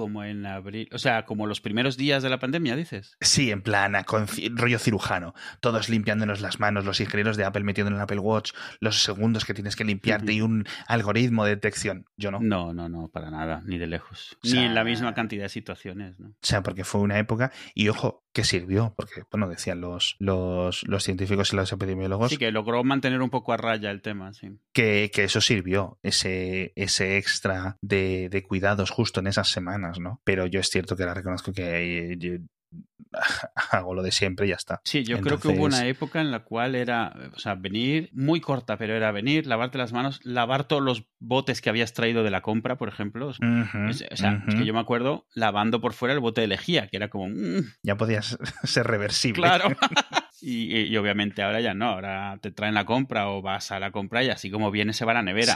Como 0.00 0.24
en 0.24 0.46
abril, 0.46 0.88
o 0.92 0.98
sea, 0.98 1.26
como 1.26 1.46
los 1.46 1.60
primeros 1.60 1.98
días 1.98 2.22
de 2.22 2.30
la 2.30 2.38
pandemia, 2.38 2.74
dices. 2.74 3.18
Sí, 3.20 3.50
en 3.50 3.60
plan, 3.60 3.94
con 4.06 4.26
rollo 4.52 4.78
cirujano. 4.78 5.34
Todos 5.60 5.90
limpiándonos 5.90 6.40
las 6.40 6.58
manos, 6.58 6.86
los 6.86 7.00
ingenieros 7.00 7.36
de 7.36 7.44
Apple 7.44 7.64
metiendo 7.64 7.90
en 7.90 7.96
el 7.96 8.02
Apple 8.02 8.18
Watch 8.18 8.52
los 8.80 9.02
segundos 9.02 9.44
que 9.44 9.52
tienes 9.52 9.76
que 9.76 9.84
limpiarte 9.84 10.32
y 10.32 10.40
un 10.40 10.66
algoritmo 10.86 11.44
de 11.44 11.50
detección. 11.50 12.06
Yo 12.16 12.30
no. 12.30 12.38
No, 12.40 12.72
no, 12.72 12.88
no, 12.88 13.08
para 13.08 13.30
nada, 13.30 13.62
ni 13.66 13.76
de 13.76 13.86
lejos. 13.86 14.38
ni 14.42 14.58
en 14.58 14.74
la 14.74 14.84
misma 14.84 15.14
cantidad 15.14 15.42
de 15.42 15.48
situaciones, 15.50 16.18
¿no? 16.18 16.28
O 16.28 16.34
sea, 16.40 16.62
porque 16.62 16.84
fue 16.84 17.02
una 17.02 17.18
época, 17.18 17.52
y 17.74 17.88
ojo, 17.88 18.24
que 18.32 18.44
sirvió, 18.44 18.94
porque, 18.96 19.24
bueno, 19.30 19.48
decían 19.48 19.80
los, 19.80 20.16
los, 20.18 20.86
los, 20.86 21.02
científicos 21.02 21.52
y 21.52 21.56
los 21.56 21.72
epidemiólogos. 21.72 22.30
Sí, 22.30 22.36
que 22.36 22.52
logró 22.52 22.84
mantener 22.84 23.22
un 23.22 23.30
poco 23.30 23.52
a 23.52 23.56
raya 23.56 23.90
el 23.90 24.02
tema, 24.02 24.32
sí. 24.32 24.58
Que, 24.72 25.10
que 25.12 25.24
eso 25.24 25.40
sirvió, 25.40 25.98
ese, 26.02 26.72
ese 26.76 27.16
extra 27.16 27.76
de, 27.80 28.28
de, 28.30 28.42
cuidados 28.44 28.90
justo 28.90 29.20
en 29.20 29.26
esas 29.26 29.48
semanas, 29.48 29.89
¿no? 29.98 30.20
Pero 30.24 30.46
yo 30.46 30.60
es 30.60 30.68
cierto 30.68 30.96
que 30.96 31.02
ahora 31.02 31.14
reconozco 31.14 31.52
que 31.52 32.16
hago 33.72 33.94
lo 33.94 34.02
de 34.02 34.12
siempre 34.12 34.46
y 34.46 34.50
ya 34.50 34.56
está. 34.56 34.80
Sí, 34.84 35.04
yo 35.04 35.20
creo 35.20 35.40
que 35.40 35.48
hubo 35.48 35.64
una 35.64 35.86
época 35.86 36.20
en 36.20 36.30
la 36.30 36.40
cual 36.40 36.74
era, 36.74 37.14
o 37.34 37.38
sea, 37.38 37.54
venir 37.54 38.10
muy 38.12 38.40
corta, 38.40 38.76
pero 38.76 38.94
era 38.94 39.10
venir, 39.10 39.46
lavarte 39.46 39.78
las 39.78 39.92
manos, 39.92 40.20
lavar 40.22 40.64
todos 40.64 40.82
los 40.82 41.04
botes 41.18 41.60
que 41.60 41.70
habías 41.70 41.92
traído 41.92 42.22
de 42.22 42.30
la 42.30 42.42
compra, 42.42 42.78
por 42.78 42.88
ejemplo. 42.88 43.28
o 43.28 43.34
sea, 43.34 44.44
es 44.46 44.54
que 44.54 44.64
yo 44.64 44.74
me 44.74 44.80
acuerdo 44.80 45.26
lavando 45.34 45.80
por 45.80 45.92
fuera 45.92 46.14
el 46.14 46.20
bote 46.20 46.40
de 46.40 46.46
lejía, 46.46 46.86
que 46.88 46.96
era 46.96 47.08
como... 47.08 47.28
Mm". 47.28 47.64
Ya 47.82 47.96
podías 47.96 48.38
ser 48.64 48.86
reversible. 48.86 49.42
Claro. 49.42 49.68
Y, 50.42 50.96
obviamente 50.96 51.42
ahora 51.42 51.60
ya 51.60 51.74
no, 51.74 51.86
ahora 51.86 52.38
te 52.40 52.50
traen 52.50 52.74
la 52.74 52.84
compra 52.84 53.28
o 53.28 53.42
vas 53.42 53.70
a 53.72 53.78
la 53.78 53.90
compra 53.90 54.24
y 54.24 54.30
así 54.30 54.50
como 54.50 54.70
viene 54.70 54.92
se 54.92 55.04
va 55.04 55.12
a 55.12 55.16
la 55.16 55.22
nevera. 55.22 55.54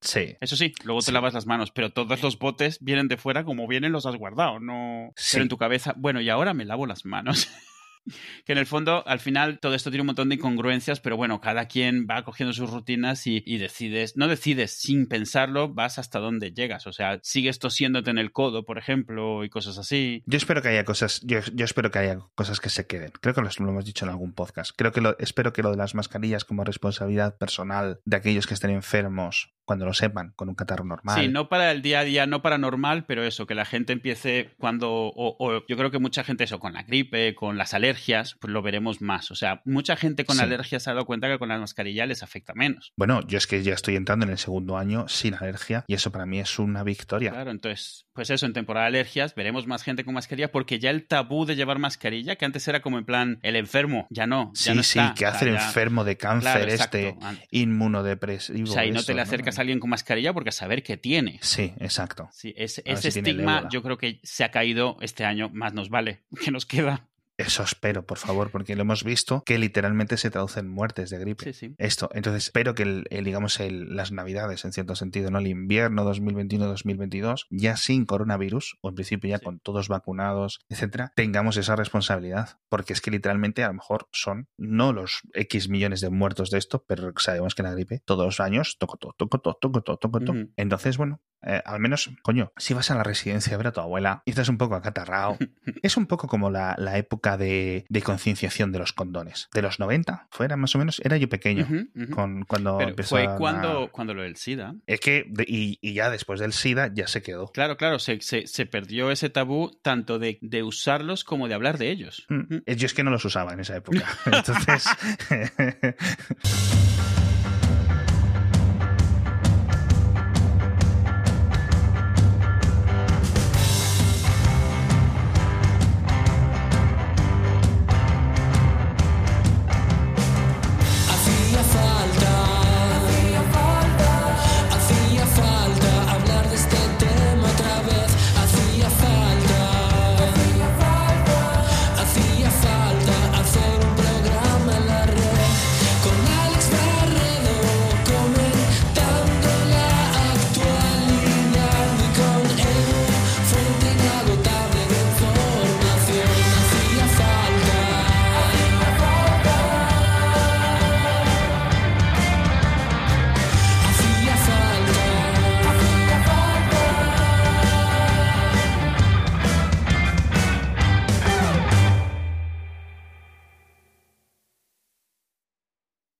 Sí. 0.00 0.36
Eso 0.40 0.56
sí, 0.56 0.72
luego 0.84 1.00
te 1.00 1.12
lavas 1.12 1.34
las 1.34 1.46
manos, 1.46 1.70
pero 1.70 1.90
todos 1.90 2.22
los 2.22 2.38
botes 2.38 2.78
vienen 2.80 3.08
de 3.08 3.16
fuera 3.16 3.44
como 3.44 3.66
vienen 3.66 3.92
los 3.92 4.06
has 4.06 4.16
guardado, 4.16 4.60
no. 4.60 5.12
Pero 5.30 5.42
en 5.42 5.48
tu 5.48 5.58
cabeza, 5.58 5.94
bueno, 5.96 6.20
y 6.20 6.28
ahora 6.28 6.54
me 6.54 6.64
lavo 6.64 6.86
las 6.86 7.04
manos. 7.04 7.48
que 8.44 8.52
en 8.52 8.58
el 8.58 8.66
fondo, 8.66 9.06
al 9.06 9.20
final, 9.20 9.58
todo 9.60 9.74
esto 9.74 9.90
tiene 9.90 10.02
un 10.02 10.08
montón 10.08 10.28
de 10.28 10.36
incongruencias, 10.36 11.00
pero 11.00 11.16
bueno, 11.16 11.40
cada 11.40 11.66
quien 11.66 12.06
va 12.08 12.24
cogiendo 12.24 12.52
sus 12.52 12.70
rutinas 12.70 13.26
y, 13.26 13.40
decides, 13.58 14.16
no 14.16 14.28
decides 14.28 14.72
sin 14.72 15.06
pensarlo, 15.06 15.72
vas 15.72 15.98
hasta 15.98 16.18
donde 16.18 16.52
llegas. 16.52 16.86
O 16.86 16.92
sea, 16.92 17.20
sigues 17.22 17.58
tosiéndote 17.58 18.10
en 18.10 18.18
el 18.18 18.32
codo, 18.32 18.64
por 18.64 18.78
ejemplo, 18.78 19.44
y 19.44 19.50
cosas 19.50 19.78
así. 19.78 20.22
Yo 20.26 20.36
espero 20.36 20.62
que 20.62 20.68
haya 20.68 20.84
cosas, 20.84 21.20
yo, 21.22 21.38
espero 21.58 21.90
que 21.90 21.98
haya 21.98 22.18
cosas 22.34 22.60
que 22.60 22.70
se 22.70 22.86
queden. 22.86 23.12
Creo 23.20 23.34
que 23.34 23.40
lo, 23.42 23.48
hemos 23.68 23.84
dicho 23.84 24.04
en 24.04 24.10
algún 24.10 24.32
podcast. 24.32 24.72
Creo 24.76 24.92
que 24.92 25.00
lo, 25.00 25.18
espero 25.18 25.52
que 25.52 25.62
lo 25.62 25.70
de 25.70 25.76
las 25.76 25.94
mascarillas 25.94 26.44
como 26.44 26.64
responsabilidad 26.64 27.36
personal 27.38 28.00
de 28.04 28.16
aquellos 28.16 28.46
que 28.46 28.54
estén 28.54 28.70
enfermos 28.70 29.52
cuando 29.64 29.86
lo 29.86 29.94
sepan, 29.94 30.32
con 30.36 30.48
un 30.48 30.54
catarro 30.54 30.84
normal. 30.84 31.20
Sí, 31.20 31.28
no 31.28 31.48
para 31.48 31.70
el 31.70 31.82
día 31.82 32.00
a 32.00 32.04
día, 32.04 32.26
no 32.26 32.42
para 32.42 32.58
normal, 32.58 33.04
pero 33.06 33.24
eso, 33.24 33.46
que 33.46 33.54
la 33.54 33.64
gente 33.64 33.92
empiece 33.92 34.54
cuando, 34.58 34.90
o, 34.90 35.64
yo 35.66 35.76
creo 35.76 35.90
que 35.90 35.98
mucha 35.98 36.24
gente 36.24 36.44
eso, 36.44 36.58
con 36.58 36.72
la 36.72 36.82
gripe, 36.82 37.34
con 37.34 37.58
las 37.58 37.74
alergias, 37.74 38.36
pues 38.40 38.52
lo 38.52 38.62
veremos 38.62 39.00
más. 39.00 39.30
O 39.30 39.34
sea, 39.34 39.62
mucha 39.64 39.96
gente 39.96 40.24
con 40.24 40.40
alergias 40.40 40.82
se 40.82 40.90
ha 40.90 40.94
dado 40.94 41.06
cuenta 41.06 41.28
que 41.28 41.38
con 41.38 41.48
la 41.48 41.58
mascarilla 41.58 42.06
les 42.06 42.22
afecta 42.22 42.54
menos. 42.54 42.92
Bueno, 42.96 43.20
yo 43.26 43.38
es 43.38 43.46
que 43.46 43.62
ya 43.62 43.74
estoy 43.74 43.96
entrando 43.96 44.24
en 44.24 44.32
el 44.32 44.38
segundo 44.38 44.76
año 44.76 45.08
sin 45.08 45.34
alergia 45.34 45.84
y 45.86 45.94
eso 45.94 46.10
para 46.10 46.26
mí 46.26 46.38
es 46.40 46.58
una 46.58 46.82
victoria. 46.82 47.30
Claro, 47.30 47.50
entonces, 47.50 48.06
pues 48.12 48.30
eso, 48.30 48.46
en 48.46 48.52
temporada 48.52 48.86
de 48.86 48.98
alergias 48.98 49.34
veremos 49.34 49.66
más 49.66 49.82
gente 49.82 50.04
con 50.04 50.14
mascarilla 50.14 50.50
porque 50.50 50.78
ya 50.78 50.90
el 50.90 51.06
tabú 51.06 51.46
de 51.46 51.56
llevar 51.56 51.78
mascarilla, 51.78 52.36
que 52.36 52.44
antes 52.44 52.66
era 52.68 52.82
como 52.82 52.98
en 52.98 53.04
plan 53.04 53.38
el 53.42 53.56
enfermo, 53.56 54.06
ya 54.10 54.26
no. 54.26 54.52
Ya 54.54 54.74
sí, 54.74 54.82
sí, 54.82 55.00
que 55.16 55.26
hace 55.26 55.48
el 55.48 55.54
enfermo 55.54 56.04
de 56.04 56.16
cáncer 56.16 56.68
este 56.68 57.16
inmunodepresivo. 57.50 58.70
O 58.70 58.72
sea, 58.72 58.84
y 58.84 58.90
no 58.90 59.02
te 59.02 59.14
le 59.14 59.22
acercas 59.22 59.51
a 59.58 59.62
alguien 59.62 59.80
con 59.80 59.90
mascarilla 59.90 60.32
porque 60.32 60.50
a 60.50 60.52
saber 60.52 60.82
qué 60.82 60.96
tiene. 60.96 61.38
Sí, 61.42 61.72
exacto. 61.78 62.28
Sí, 62.32 62.54
ese, 62.56 62.82
estigma 62.86 63.68
yo 63.70 63.82
creo 63.82 63.98
que 63.98 64.20
se 64.22 64.44
ha 64.44 64.50
caído 64.50 64.96
este 65.00 65.24
año, 65.24 65.50
más 65.52 65.72
nos 65.72 65.88
vale, 65.88 66.22
que 66.44 66.50
nos 66.50 66.66
queda. 66.66 67.08
Eso 67.46 67.62
espero, 67.62 68.04
por 68.04 68.18
favor, 68.18 68.50
porque 68.50 68.76
lo 68.76 68.82
hemos 68.82 69.04
visto 69.04 69.42
que 69.44 69.58
literalmente 69.58 70.16
se 70.16 70.30
traducen 70.30 70.68
muertes 70.68 71.10
de 71.10 71.18
gripe. 71.18 71.52
Esto, 71.78 72.10
entonces 72.14 72.44
espero 72.44 72.74
que, 72.74 72.82
el, 72.82 73.24
digamos, 73.24 73.58
el, 73.60 73.96
las 73.96 74.12
navidades, 74.12 74.64
en 74.64 74.72
cierto 74.72 74.94
sentido, 74.94 75.30
no 75.30 75.38
el 75.38 75.46
invierno 75.48 76.08
2021-2022, 76.10 77.46
ya 77.50 77.76
sin 77.76 78.06
coronavirus, 78.06 78.78
o 78.80 78.88
en 78.88 78.94
principio 78.94 79.30
ya 79.30 79.38
con 79.38 79.58
todos 79.58 79.88
vacunados, 79.88 80.60
etcétera, 80.68 81.12
tengamos 81.16 81.56
esa 81.56 81.76
responsabilidad. 81.76 82.58
Porque 82.68 82.92
es 82.92 83.00
que 83.00 83.10
literalmente 83.10 83.64
a 83.64 83.68
lo 83.68 83.74
mejor 83.74 84.08
son 84.12 84.48
no 84.56 84.92
los 84.92 85.22
X 85.34 85.68
millones 85.68 86.00
de 86.00 86.10
muertos 86.10 86.50
de 86.50 86.58
esto, 86.58 86.84
pero 86.86 87.12
sabemos 87.16 87.54
que 87.54 87.62
la 87.62 87.72
gripe 87.72 88.02
todos 88.04 88.24
los 88.24 88.40
años 88.40 88.76
toco 88.78 88.96
todo, 88.96 89.14
toco 89.16 89.38
todo, 89.40 89.54
toco 89.60 89.82
todo, 89.82 89.96
toco 89.96 90.20
todo. 90.20 90.36
Entonces, 90.56 90.96
bueno, 90.96 91.20
eh, 91.44 91.60
al 91.64 91.80
menos, 91.80 92.10
coño, 92.22 92.52
si 92.56 92.74
vas 92.74 92.90
a 92.90 92.94
la 92.94 93.02
residencia 93.02 93.54
a 93.54 93.56
ver 93.56 93.68
a 93.68 93.72
tu 93.72 93.80
abuela 93.80 94.22
y 94.24 94.30
estás 94.30 94.48
un 94.48 94.58
poco 94.58 94.74
acatarrado, 94.74 95.36
es 95.82 95.96
un 95.96 96.06
poco 96.06 96.28
como 96.28 96.50
la, 96.50 96.74
la 96.78 96.98
época 96.98 97.31
de, 97.36 97.84
de, 97.88 98.02
concienciación 98.02 98.72
de 98.72 98.78
los 98.78 98.92
condones. 98.92 99.48
De 99.52 99.62
los 99.62 99.78
90, 99.78 100.28
fuera 100.30 100.56
más 100.56 100.74
o 100.74 100.78
menos, 100.78 101.00
era 101.04 101.16
yo 101.16 101.28
pequeño 101.28 101.66
Con, 102.10 102.44
cuando. 102.44 102.78
Fue 103.04 103.28
cuando, 103.36 103.90
cuando 103.90 104.14
lo 104.14 104.22
del 104.22 104.36
SIDA. 104.36 104.74
Es 104.86 105.00
que, 105.00 105.26
y, 105.46 105.78
y, 105.80 105.94
ya 105.94 106.10
después 106.10 106.40
del 106.40 106.52
SIDA 106.52 106.92
ya 106.92 107.06
se 107.06 107.22
quedó. 107.22 107.48
Claro, 107.52 107.76
claro, 107.76 107.98
se, 107.98 108.20
se, 108.20 108.46
se 108.46 108.66
perdió 108.66 109.10
ese 109.10 109.30
tabú 109.30 109.70
tanto 109.82 110.18
de, 110.18 110.38
de, 110.40 110.62
usarlos 110.62 111.24
como 111.24 111.48
de 111.48 111.54
hablar 111.54 111.78
de 111.78 111.90
ellos. 111.90 112.26
Mm. 112.28 112.58
Yo 112.66 112.86
es 112.86 112.94
que 112.94 113.04
no 113.04 113.10
los 113.10 113.24
usaba 113.24 113.52
en 113.52 113.60
esa 113.60 113.76
época. 113.76 114.06
Entonces. 114.26 114.86